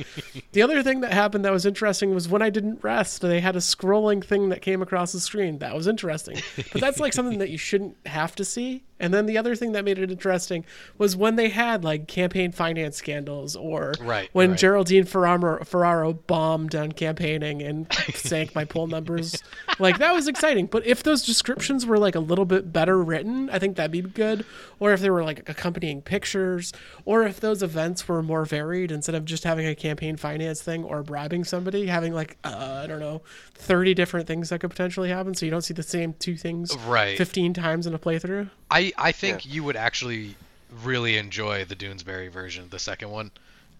The 0.52 0.62
other 0.62 0.84
thing 0.84 1.00
that 1.00 1.12
happened 1.12 1.44
that 1.44 1.52
was 1.52 1.66
interesting 1.66 2.14
was 2.14 2.28
when 2.28 2.42
I 2.42 2.50
didn't 2.50 2.82
rest, 2.84 3.22
they 3.22 3.40
had 3.40 3.56
a 3.56 3.60
scrolling 3.60 4.24
thing 4.24 4.50
that 4.50 4.62
came 4.62 4.80
across 4.80 5.12
the 5.12 5.20
screen. 5.20 5.58
That 5.58 5.74
was 5.74 5.88
interesting. 5.88 6.40
But 6.72 6.80
that's 6.80 7.00
like 7.00 7.12
something 7.12 7.38
that 7.38 7.50
you 7.50 7.58
shouldn't 7.58 7.96
have 8.06 8.36
to 8.36 8.44
see. 8.44 8.84
And 9.00 9.14
then 9.14 9.26
the 9.26 9.38
other 9.38 9.54
thing 9.54 9.72
that 9.72 9.84
made 9.84 9.98
it 9.98 10.10
interesting 10.10 10.64
was 10.96 11.16
when 11.16 11.36
they 11.36 11.48
had 11.50 11.84
like 11.84 12.08
campaign 12.08 12.52
finance 12.52 12.96
scandals 12.96 13.54
or 13.56 13.94
Right, 14.00 14.28
when 14.32 14.50
right. 14.50 14.58
Geraldine 14.58 15.04
Ferraro, 15.04 15.64
Ferraro 15.64 16.12
bombed 16.14 16.74
on 16.74 16.92
campaigning 16.92 17.62
and 17.62 17.92
sank 18.14 18.54
my 18.54 18.64
poll 18.64 18.86
numbers. 18.86 19.42
Like 19.80 19.98
that 19.98 20.12
was 20.12 20.26
exciting. 20.26 20.66
But 20.66 20.84
if 20.86 21.04
those 21.04 21.24
descriptions 21.24 21.86
were 21.86 21.98
like 21.98 22.16
a 22.16 22.20
little 22.20 22.44
bit 22.44 22.72
better 22.72 23.00
written, 23.00 23.48
I 23.50 23.60
think 23.60 23.76
that'd 23.76 23.92
be 23.92 24.00
good. 24.00 24.44
Or 24.80 24.92
if 24.92 24.98
there 25.00 25.12
were 25.12 25.22
like 25.22 25.48
accompanying 25.48 26.02
pictures, 26.02 26.72
or 27.04 27.22
if 27.22 27.38
those 27.38 27.62
events 27.62 28.08
were 28.08 28.20
more 28.20 28.44
varied 28.44 28.90
instead 28.90 29.14
of 29.14 29.24
just 29.24 29.44
having 29.44 29.66
a 29.68 29.76
campaign 29.76 30.16
finance 30.16 30.62
thing 30.62 30.82
or 30.82 31.04
bribing 31.04 31.44
somebody, 31.44 31.86
having 31.86 32.12
like 32.12 32.38
uh, 32.42 32.80
I 32.82 32.88
don't 32.88 32.98
know, 32.98 33.22
thirty 33.54 33.94
different 33.94 34.26
things 34.26 34.48
that 34.48 34.58
could 34.60 34.70
potentially 34.70 35.10
happen, 35.10 35.34
so 35.34 35.46
you 35.46 35.50
don't 35.52 35.62
see 35.62 35.74
the 35.74 35.82
same 35.84 36.14
two 36.14 36.36
things 36.36 36.76
Right. 36.78 37.16
fifteen 37.16 37.54
times 37.54 37.86
in 37.86 37.94
a 37.94 38.00
playthrough. 38.00 38.50
I 38.72 38.87
I 38.96 39.12
think 39.12 39.44
you 39.46 39.64
would 39.64 39.76
actually 39.76 40.36
really 40.82 41.16
enjoy 41.16 41.64
the 41.64 41.76
Doonesbury 41.76 42.30
version, 42.30 42.68
the 42.70 42.78
second 42.78 43.10
one. 43.10 43.30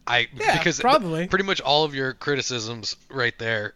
I 0.07 0.29
Yeah, 0.35 0.57
because 0.59 0.77
th- 0.77 0.83
probably. 0.83 1.27
pretty 1.29 1.45
much 1.45 1.61
all 1.61 1.85
of 1.85 1.95
your 1.95 2.15
criticisms 2.15 2.97
right 3.11 3.39
there 3.39 3.75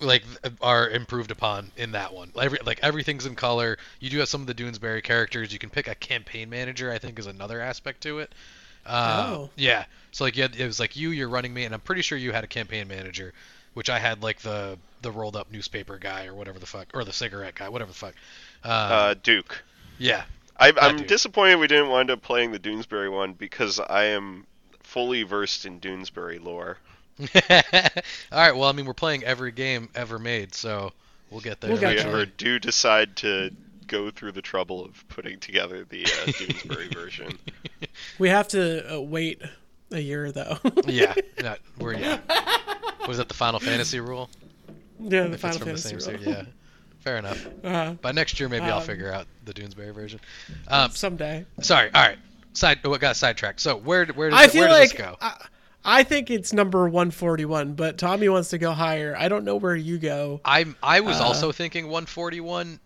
like 0.00 0.24
are 0.62 0.88
improved 0.88 1.30
upon 1.30 1.70
in 1.76 1.92
that 1.92 2.12
one. 2.14 2.32
Every, 2.40 2.58
like 2.64 2.80
everything's 2.82 3.26
in 3.26 3.34
color. 3.36 3.76
You 4.00 4.08
do 4.10 4.18
have 4.18 4.28
some 4.28 4.40
of 4.40 4.46
the 4.46 4.54
Doonesbury 4.54 5.02
characters. 5.02 5.52
You 5.52 5.58
can 5.58 5.70
pick 5.70 5.86
a 5.88 5.94
campaign 5.94 6.48
manager. 6.50 6.90
I 6.90 6.98
think 6.98 7.18
is 7.18 7.26
another 7.26 7.60
aspect 7.60 8.00
to 8.02 8.18
it. 8.20 8.32
Uh, 8.86 9.26
Oh. 9.28 9.50
Yeah. 9.56 9.84
So 10.12 10.24
like 10.24 10.36
you 10.36 10.42
had, 10.42 10.56
it 10.56 10.66
was 10.66 10.80
like 10.80 10.96
you, 10.96 11.10
you're 11.10 11.28
running 11.28 11.52
me, 11.54 11.64
and 11.64 11.74
I'm 11.74 11.80
pretty 11.80 12.02
sure 12.02 12.16
you 12.18 12.32
had 12.32 12.42
a 12.44 12.48
campaign 12.48 12.88
manager, 12.88 13.32
which 13.74 13.90
I 13.90 13.98
had 13.98 14.22
like 14.22 14.40
the 14.40 14.78
the 15.02 15.12
rolled 15.12 15.36
up 15.36 15.52
newspaper 15.52 15.98
guy 15.98 16.26
or 16.26 16.34
whatever 16.34 16.58
the 16.58 16.66
fuck, 16.66 16.88
or 16.94 17.04
the 17.04 17.12
cigarette 17.12 17.54
guy, 17.54 17.68
whatever 17.68 17.90
the 17.92 17.96
fuck. 17.96 18.14
Uh, 18.64 18.68
Uh, 18.68 19.14
Duke. 19.22 19.62
yeah. 19.98 20.24
I, 20.60 20.72
I'm 20.80 20.98
Duke. 20.98 21.06
disappointed 21.08 21.56
we 21.56 21.66
didn't 21.66 21.88
wind 21.88 22.10
up 22.10 22.22
playing 22.22 22.52
the 22.52 22.58
Doonesbury 22.58 23.10
one 23.10 23.32
because 23.32 23.80
I 23.80 24.04
am 24.04 24.46
fully 24.82 25.22
versed 25.22 25.64
in 25.66 25.80
Doonesbury 25.80 26.42
lore. 26.42 26.78
All 27.20 28.38
right. 28.38 28.52
Well, 28.56 28.64
I 28.64 28.72
mean, 28.72 28.86
we're 28.86 28.94
playing 28.94 29.24
every 29.24 29.52
game 29.52 29.88
ever 29.94 30.18
made, 30.18 30.54
so 30.54 30.92
we'll 31.30 31.40
get 31.40 31.60
there. 31.60 31.70
We'll 31.70 31.82
If 31.82 31.88
we 31.88 31.96
Gotcha. 31.96 32.08
ever 32.08 32.26
do 32.26 32.58
decide 32.58 33.16
to 33.16 33.50
go 33.86 34.10
through 34.10 34.32
the 34.32 34.42
trouble 34.42 34.84
of 34.84 35.04
putting 35.08 35.38
together 35.40 35.84
the 35.84 36.04
uh, 36.04 36.08
Doonesbury 36.26 36.94
version. 36.94 37.38
We 38.18 38.28
have 38.28 38.48
to 38.48 38.96
uh, 38.96 39.00
wait 39.00 39.42
a 39.90 39.98
year 40.00 40.30
though. 40.30 40.58
yeah. 40.86 41.14
No, 41.42 41.56
we're 41.78 41.94
yeah. 41.94 42.18
Was 43.08 43.16
that 43.18 43.28
the 43.28 43.34
Final 43.34 43.60
Fantasy 43.60 43.98
rule? 44.00 44.30
yeah, 45.00 45.22
the 45.24 45.26
If 45.26 45.32
it's 45.32 45.42
Final 45.42 45.58
from 45.58 45.66
Fantasy. 45.68 45.94
the 45.96 46.00
same 46.00 46.18
series, 46.20 46.26
yeah. 46.26 46.42
Fair 47.00 47.16
enough. 47.18 47.46
Uh, 47.64 47.92
By 47.94 48.12
next 48.12 48.38
year, 48.38 48.48
maybe 48.48 48.66
I'll 48.66 48.78
Um, 48.78 48.84
figure 48.86 49.12
out 49.12 49.26
the 49.44 49.54
Doonesbury 49.54 49.94
version. 49.94 50.20
Um, 50.68 50.90
someday. 50.90 51.46
sorry. 51.62 51.90
All 51.94 52.02
right. 52.02 52.18
Side. 52.52 52.84
What 52.86 53.00
got 53.00 53.16
sidetracked? 53.16 53.60
So 53.60 53.76
where 53.76 54.06
where 54.06 54.30
does, 54.30 54.38
I 54.38 54.48
feel 54.48 54.62
where 54.62 54.68
does 54.68 54.78
like 54.80 54.90
this 54.90 54.98
go? 54.98 55.16
I, 55.20 55.46
I 55.84 56.02
think 56.02 56.30
it's 56.30 56.52
number 56.52 56.80
141, 56.84 57.72
but 57.74 57.96
Tommy 57.96 58.28
wants 58.28 58.50
to 58.50 58.58
go 58.58 58.72
higher. 58.72 59.14
I 59.18 59.28
don't 59.28 59.44
know 59.44 59.56
where 59.56 59.74
you 59.76 59.98
go. 59.98 60.40
I'm 60.44 60.76
I 60.82 61.00
was 61.00 61.20
uh, 61.20 61.24
also 61.24 61.52
thinking 61.52 61.84
141. 61.86 62.80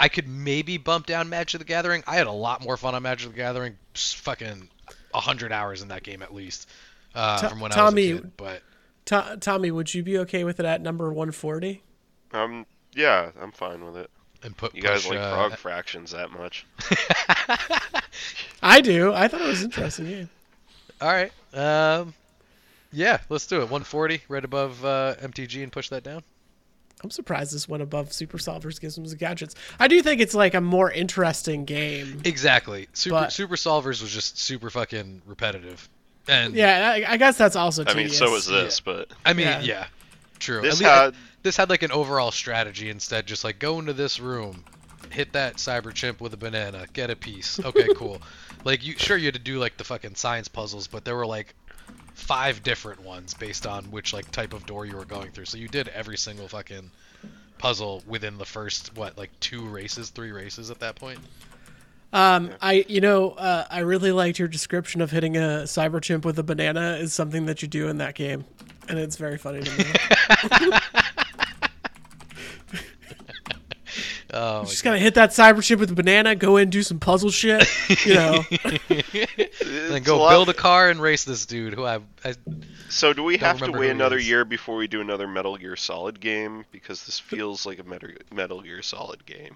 I 0.00 0.08
could 0.08 0.26
maybe 0.28 0.76
bump 0.76 1.06
down 1.06 1.28
Magic 1.30 1.60
the 1.60 1.64
Gathering. 1.64 2.02
I 2.06 2.16
had 2.16 2.26
a 2.26 2.32
lot 2.32 2.62
more 2.62 2.76
fun 2.76 2.94
on 2.94 3.02
Magic 3.04 3.30
the 3.30 3.36
Gathering. 3.36 3.78
Pss, 3.94 4.12
fucking 4.14 4.68
hundred 5.14 5.52
hours 5.52 5.80
in 5.80 5.88
that 5.88 6.02
game 6.02 6.20
at 6.22 6.34
least. 6.34 6.68
Uh, 7.14 7.38
To- 7.38 7.48
from 7.48 7.60
when 7.60 7.70
Tommy- 7.70 8.10
I 8.10 8.12
was 8.14 8.18
a 8.20 8.22
kid, 8.24 8.36
but 8.36 8.62
To- 9.06 9.36
Tommy, 9.40 9.70
would 9.70 9.94
you 9.94 10.02
be 10.02 10.18
okay 10.18 10.42
with 10.42 10.58
it 10.58 10.66
at 10.66 10.82
number 10.82 11.06
140? 11.12 11.82
Um, 12.32 12.66
yeah, 12.94 13.30
I'm 13.40 13.52
fine 13.52 13.84
with 13.84 13.96
it. 13.96 14.10
and 14.42 14.56
put 14.56 14.74
You 14.74 14.82
guys 14.82 15.02
push, 15.02 15.10
like 15.10 15.18
uh, 15.20 15.30
frog 15.34 15.56
fractions 15.56 16.10
that 16.12 16.30
much? 16.30 16.66
I 18.62 18.80
do. 18.80 19.12
I 19.12 19.28
thought 19.28 19.40
it 19.42 19.46
was 19.46 19.62
interesting. 19.62 20.06
Yeah. 20.06 20.24
All 21.00 21.08
right. 21.12 21.32
Um, 21.52 22.14
yeah, 22.92 23.18
let's 23.28 23.46
do 23.46 23.56
it. 23.56 23.62
140, 23.70 24.22
right 24.28 24.44
above 24.44 24.84
uh, 24.84 25.14
MTG, 25.20 25.62
and 25.62 25.70
push 25.72 25.88
that 25.90 26.02
down. 26.02 26.22
I'm 27.02 27.10
surprised 27.10 27.52
this 27.54 27.68
went 27.68 27.82
above 27.82 28.12
Super 28.12 28.38
Solvers, 28.38 28.80
Gizmos, 28.80 29.10
and 29.10 29.18
Gadgets. 29.18 29.54
I 29.78 29.88
do 29.88 30.00
think 30.00 30.20
it's 30.22 30.34
like 30.34 30.54
a 30.54 30.60
more 30.60 30.90
interesting 30.90 31.64
game. 31.66 32.22
Exactly. 32.24 32.88
Super 32.94 33.14
But- 33.16 33.32
Super 33.32 33.56
Solvers 33.56 34.00
was 34.00 34.12
just 34.12 34.38
super 34.38 34.70
fucking 34.70 35.20
repetitive, 35.26 35.86
and 36.28 36.54
Yeah, 36.54 36.90
I, 36.94 37.12
I 37.12 37.16
guess 37.18 37.36
that's 37.36 37.56
also. 37.56 37.84
I 37.86 37.92
mean, 37.94 38.08
so 38.08 38.30
was 38.30 38.46
this, 38.46 38.80
but 38.80 39.10
I 39.26 39.34
mean, 39.34 39.46
Yeah. 39.48 39.60
yeah, 39.60 39.86
true. 40.38 40.60
this 40.60 40.80
At 40.80 40.86
had 40.86 41.14
this 41.42 41.56
had 41.56 41.70
like 41.70 41.82
an 41.82 41.92
overall 41.92 42.30
strategy 42.30 42.90
instead, 42.90 43.26
just 43.26 43.44
like 43.44 43.58
go 43.58 43.78
into 43.78 43.92
this 43.92 44.18
room, 44.18 44.64
hit 45.10 45.32
that 45.32 45.56
cyber 45.56 45.92
chimp 45.92 46.20
with 46.20 46.34
a 46.34 46.36
banana, 46.36 46.86
get 46.92 47.10
a 47.10 47.16
piece. 47.16 47.60
Okay, 47.60 47.88
cool. 47.96 48.20
like 48.64 48.84
you, 48.84 48.94
sure 48.96 49.16
you 49.16 49.26
had 49.26 49.34
to 49.34 49.40
do 49.40 49.58
like 49.58 49.76
the 49.76 49.84
fucking 49.84 50.14
science 50.14 50.48
puzzles, 50.48 50.86
but 50.86 51.04
there 51.04 51.16
were 51.16 51.26
like 51.26 51.54
five 52.14 52.62
different 52.62 53.02
ones 53.02 53.34
based 53.34 53.66
on 53.66 53.84
which 53.86 54.12
like 54.12 54.30
type 54.30 54.52
of 54.52 54.64
door 54.66 54.86
you 54.86 54.96
were 54.96 55.04
going 55.04 55.30
through. 55.30 55.44
So 55.44 55.58
you 55.58 55.68
did 55.68 55.88
every 55.88 56.16
single 56.16 56.48
fucking 56.48 56.90
puzzle 57.58 58.02
within 58.06 58.38
the 58.38 58.44
first 58.44 58.96
what 58.96 59.18
like 59.18 59.30
two 59.40 59.64
races, 59.66 60.10
three 60.10 60.32
races 60.32 60.70
at 60.70 60.80
that 60.80 60.96
point. 60.96 61.18
Um, 62.12 62.50
I 62.62 62.84
you 62.88 63.00
know 63.00 63.32
uh, 63.32 63.66
I 63.68 63.80
really 63.80 64.12
liked 64.12 64.38
your 64.38 64.48
description 64.48 65.00
of 65.00 65.10
hitting 65.10 65.36
a 65.36 65.64
cyber 65.64 66.00
chimp 66.00 66.24
with 66.24 66.38
a 66.38 66.44
banana 66.44 66.96
is 67.00 67.12
something 67.12 67.46
that 67.46 67.60
you 67.60 67.66
do 67.66 67.88
in 67.88 67.98
that 67.98 68.14
game, 68.14 68.44
and 68.88 68.98
it's 68.98 69.16
very 69.16 69.36
funny 69.36 69.62
to 69.62 69.78
me. 69.78 69.84
Oh, 74.36 74.64
Just 74.64 74.82
gotta 74.82 74.98
hit 74.98 75.14
that 75.14 75.30
cyber 75.30 75.62
chimp 75.62 75.78
with 75.80 75.92
a 75.92 75.94
banana, 75.94 76.34
go 76.34 76.56
in, 76.56 76.68
do 76.68 76.82
some 76.82 76.98
puzzle 76.98 77.30
shit, 77.30 77.64
you 78.04 78.14
know. 78.14 78.42
then 78.50 78.58
it's 79.38 80.00
go 80.06 80.16
a 80.16 80.18
lot- 80.18 80.30
build 80.30 80.48
a 80.48 80.54
car 80.54 80.90
and 80.90 81.00
race 81.00 81.22
this 81.24 81.46
dude 81.46 81.72
who 81.74 81.84
I, 81.84 82.00
I 82.24 82.34
So 82.88 83.12
do 83.12 83.22
we 83.22 83.36
Don't 83.36 83.46
have 83.46 83.58
to 83.58 83.64
remember 83.66 83.78
wait 83.78 83.86
he 83.86 83.90
another 83.92 84.16
is. 84.18 84.28
year 84.28 84.44
before 84.44 84.74
we 84.74 84.88
do 84.88 85.00
another 85.00 85.28
Metal 85.28 85.56
Gear 85.56 85.76
Solid 85.76 86.18
game? 86.18 86.64
Because 86.72 87.06
this 87.06 87.20
feels 87.20 87.64
like 87.64 87.78
a 87.78 87.84
Metal 87.84 88.08
Metal 88.32 88.60
Gear 88.60 88.82
Solid 88.82 89.24
game. 89.24 89.54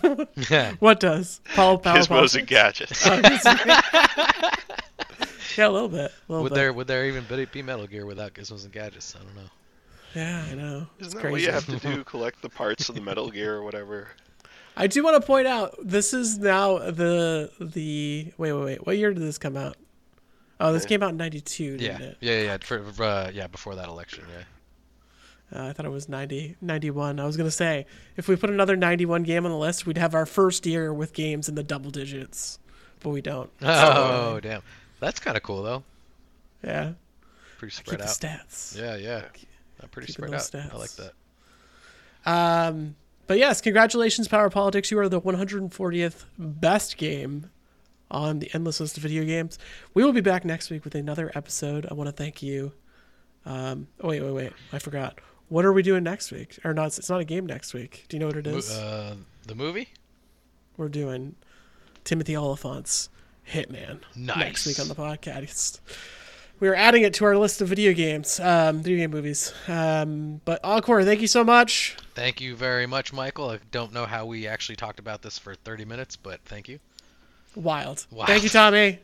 what 0.78 0.98
does 1.00 1.42
Paul 1.54 1.76
Power 1.76 1.98
Gizmos 1.98 2.38
and 2.38 2.46
gadgets. 2.46 3.06
Oh, 3.06 3.20
yeah, 5.58 5.68
a 5.68 5.70
little 5.70 5.88
bit. 5.90 6.10
A 6.10 6.32
little 6.32 6.42
would 6.44 6.48
bit. 6.50 6.54
there 6.54 6.72
would 6.72 6.86
there 6.86 7.06
even 7.06 7.24
be 7.28 7.44
be 7.44 7.60
Metal 7.62 7.86
Gear 7.86 8.06
without 8.06 8.32
gizmos 8.32 8.64
and 8.64 8.72
gadgets? 8.72 9.14
I 9.14 9.22
don't 9.22 9.36
know. 9.36 9.50
Yeah, 10.14 10.44
I 10.50 10.54
know. 10.54 10.86
Isn't 11.00 11.20
that 11.20 11.30
what 11.30 11.40
you 11.40 11.50
have 11.50 11.66
to 11.66 11.78
do? 11.78 12.04
Collect 12.04 12.40
the 12.42 12.48
parts 12.48 12.88
of 12.88 12.94
the 12.94 13.00
Metal 13.00 13.30
Gear 13.30 13.56
or 13.56 13.62
whatever. 13.62 14.08
I 14.76 14.86
do 14.86 15.02
want 15.04 15.20
to 15.20 15.26
point 15.26 15.46
out 15.46 15.76
this 15.82 16.12
is 16.12 16.38
now 16.38 16.78
the 16.78 17.50
the 17.60 18.32
wait 18.38 18.52
wait 18.52 18.64
wait. 18.64 18.86
What 18.86 18.96
year 18.98 19.12
did 19.12 19.22
this 19.22 19.38
come 19.38 19.56
out? 19.56 19.76
Oh, 20.60 20.72
this 20.72 20.86
came 20.86 21.02
out 21.02 21.10
in 21.10 21.16
'92, 21.16 21.78
Yeah, 21.80 21.98
yeah, 21.98 22.12
yeah, 22.20 22.42
yeah. 22.42 22.56
For, 22.60 22.82
for, 22.84 23.02
uh, 23.02 23.30
yeah, 23.34 23.48
before 23.48 23.74
that 23.74 23.88
election, 23.88 24.24
yeah. 24.30 24.44
Uh, 25.58 25.68
I 25.68 25.72
thought 25.72 25.84
it 25.84 25.90
was 25.90 26.08
90, 26.08 26.56
91. 26.60 27.20
I 27.20 27.26
was 27.26 27.36
going 27.36 27.46
to 27.46 27.50
say, 27.50 27.86
if 28.16 28.28
we 28.28 28.36
put 28.36 28.50
another 28.50 28.76
91 28.76 29.24
game 29.24 29.44
on 29.44 29.50
the 29.50 29.58
list, 29.58 29.84
we'd 29.86 29.98
have 29.98 30.14
our 30.14 30.26
first 30.26 30.64
year 30.64 30.92
with 30.94 31.12
games 31.12 31.48
in 31.48 31.54
the 31.54 31.62
double 31.62 31.90
digits. 31.90 32.58
But 33.00 33.10
we 33.10 33.20
don't. 33.20 33.50
Oh, 33.62 34.40
damn. 34.40 34.62
That's 35.00 35.20
kind 35.20 35.36
of 35.36 35.42
cool, 35.42 35.62
though. 35.62 35.82
Yeah. 36.62 36.92
Pretty 37.58 37.74
Keep 37.76 37.86
spread 37.86 38.00
the 38.00 38.04
out. 38.04 38.10
stats. 38.10 38.78
Yeah, 38.78 38.96
yeah. 38.96 39.22
Uh, 39.84 39.88
pretty 39.88 40.06
keeping 40.12 40.26
spread 40.28 40.34
out. 40.34 40.70
those 40.70 40.72
I 40.72 40.76
like 40.76 40.90
that. 40.92 41.12
Um, 42.26 42.96
but 43.26 43.38
yes, 43.38 43.60
congratulations, 43.60 44.28
Power 44.28 44.50
Politics. 44.50 44.90
You 44.90 44.98
are 44.98 45.08
the 45.08 45.20
140th 45.20 46.24
best 46.38 46.96
game 46.96 47.50
on 48.10 48.38
the 48.38 48.50
endless 48.54 48.80
list 48.80 48.96
of 48.96 49.02
video 49.02 49.24
games. 49.24 49.58
We 49.94 50.04
will 50.04 50.12
be 50.12 50.20
back 50.20 50.44
next 50.44 50.70
week 50.70 50.84
with 50.84 50.94
another 50.94 51.32
episode. 51.34 51.86
I 51.90 51.94
want 51.94 52.08
to 52.08 52.12
thank 52.12 52.42
you. 52.42 52.72
Um, 53.46 53.88
oh, 54.00 54.08
wait, 54.08 54.22
wait, 54.22 54.32
wait. 54.32 54.52
I 54.72 54.78
forgot. 54.78 55.18
What 55.48 55.64
are 55.64 55.72
we 55.72 55.82
doing 55.82 56.02
next 56.02 56.32
week? 56.32 56.58
Or 56.64 56.72
not? 56.72 56.98
It's 56.98 57.10
not 57.10 57.20
a 57.20 57.24
game 57.24 57.46
next 57.46 57.74
week. 57.74 58.04
Do 58.08 58.16
you 58.16 58.20
know 58.20 58.26
what 58.26 58.36
it 58.36 58.46
is? 58.46 58.70
Uh, 58.70 59.16
the 59.46 59.54
movie? 59.54 59.88
We're 60.76 60.88
doing 60.88 61.36
Timothy 62.04 62.36
Olyphant's 62.36 63.08
Hitman 63.50 64.00
next 64.16 64.66
week 64.66 64.80
on 64.80 64.88
the 64.88 64.94
podcast. 64.94 65.80
We 66.60 66.68
are 66.68 66.74
adding 66.74 67.02
it 67.02 67.14
to 67.14 67.24
our 67.24 67.36
list 67.36 67.60
of 67.60 67.68
video 67.68 67.92
games, 67.92 68.38
um, 68.40 68.80
video 68.80 68.98
game 68.98 69.10
movies. 69.10 69.52
Um, 69.66 70.40
but 70.44 70.60
Encore, 70.64 71.04
thank 71.04 71.20
you 71.20 71.26
so 71.26 71.44
much. 71.44 71.96
Thank 72.14 72.40
you 72.40 72.54
very 72.54 72.86
much, 72.86 73.12
Michael. 73.12 73.50
I 73.50 73.58
don't 73.70 73.92
know 73.92 74.06
how 74.06 74.24
we 74.24 74.46
actually 74.46 74.76
talked 74.76 74.98
about 75.00 75.20
this 75.22 75.38
for 75.38 75.54
30 75.54 75.84
minutes, 75.84 76.16
but 76.16 76.40
thank 76.44 76.68
you. 76.68 76.78
Wild. 77.56 78.06
Wild. 78.10 78.28
Thank 78.28 78.44
you, 78.44 78.48
Tommy. 78.48 79.00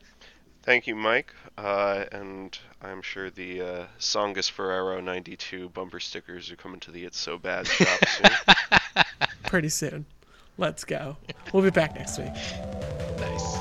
Thank 0.62 0.86
you, 0.86 0.94
Mike. 0.94 1.34
Uh, 1.58 2.04
and 2.12 2.56
I'm 2.82 3.02
sure 3.02 3.30
the 3.30 3.60
uh, 3.60 3.86
Tsongas 3.98 4.50
Ferraro 4.50 5.00
92 5.00 5.70
bumper 5.70 6.00
stickers 6.00 6.50
are 6.50 6.56
coming 6.56 6.80
to 6.80 6.90
the 6.90 7.04
It's 7.04 7.18
So 7.18 7.38
Bad 7.38 7.66
shop 7.66 7.98
soon. 8.08 9.04
Pretty 9.44 9.70
soon. 9.70 10.06
Let's 10.58 10.84
go. 10.84 11.16
We'll 11.52 11.62
be 11.62 11.70
back 11.70 11.94
next 11.94 12.18
week. 12.18 12.32
Nice. 13.18 13.56